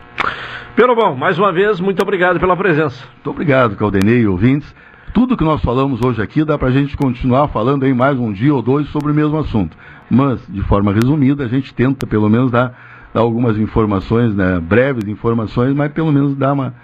[0.75, 3.03] Pelo bom, mais uma vez, muito obrigado pela presença.
[3.15, 4.75] Muito obrigado, Caldenei e ouvintes.
[5.13, 8.31] Tudo que nós falamos hoje aqui dá para a gente continuar falando aí mais um
[8.31, 9.75] dia ou dois sobre o mesmo assunto.
[10.09, 12.77] Mas, de forma resumida, a gente tenta pelo menos dar,
[13.11, 16.75] dar algumas informações, né, breves informações, mas pelo menos dar uma.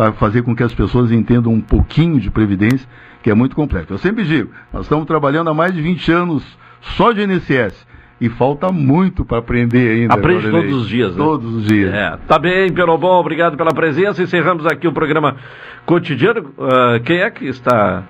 [0.00, 2.88] Para fazer com que as pessoas entendam um pouquinho de previdência,
[3.22, 3.92] que é muito complexo.
[3.92, 7.86] Eu sempre digo, nós estamos trabalhando há mais de 20 anos só de INSS.
[8.18, 10.14] E falta muito para aprender ainda.
[10.14, 11.22] Aprende todos os dias, né?
[11.22, 11.92] Todos os dias.
[11.92, 14.22] É, tá bem, pelo bom, obrigado pela presença.
[14.22, 15.36] Encerramos aqui o programa
[15.84, 16.50] cotidiano.
[16.58, 18.02] Ah, quem é que está.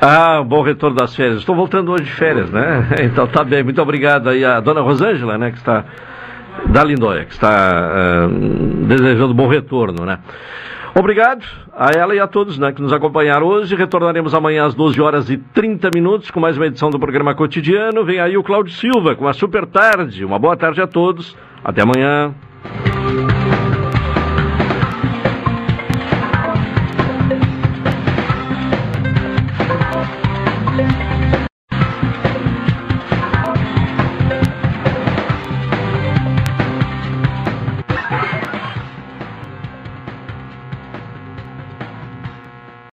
[0.00, 1.40] Ah, bom retorno das férias.
[1.40, 2.88] Estou voltando hoje de férias, né?
[3.04, 5.84] Então tá bem, muito obrigado aí a dona Rosângela, né, que está
[6.66, 8.28] da Lindóia, que está ah,
[8.86, 10.18] desejando bom retorno, né?
[10.94, 11.44] Obrigado
[11.76, 13.76] a ela e a todos né, que nos acompanharam hoje.
[13.76, 18.04] Retornaremos amanhã às 12 horas e 30 minutos com mais uma edição do programa cotidiano.
[18.04, 20.24] Vem aí o Cláudio Silva com a super tarde.
[20.24, 21.36] Uma boa tarde a todos.
[21.62, 22.34] Até amanhã.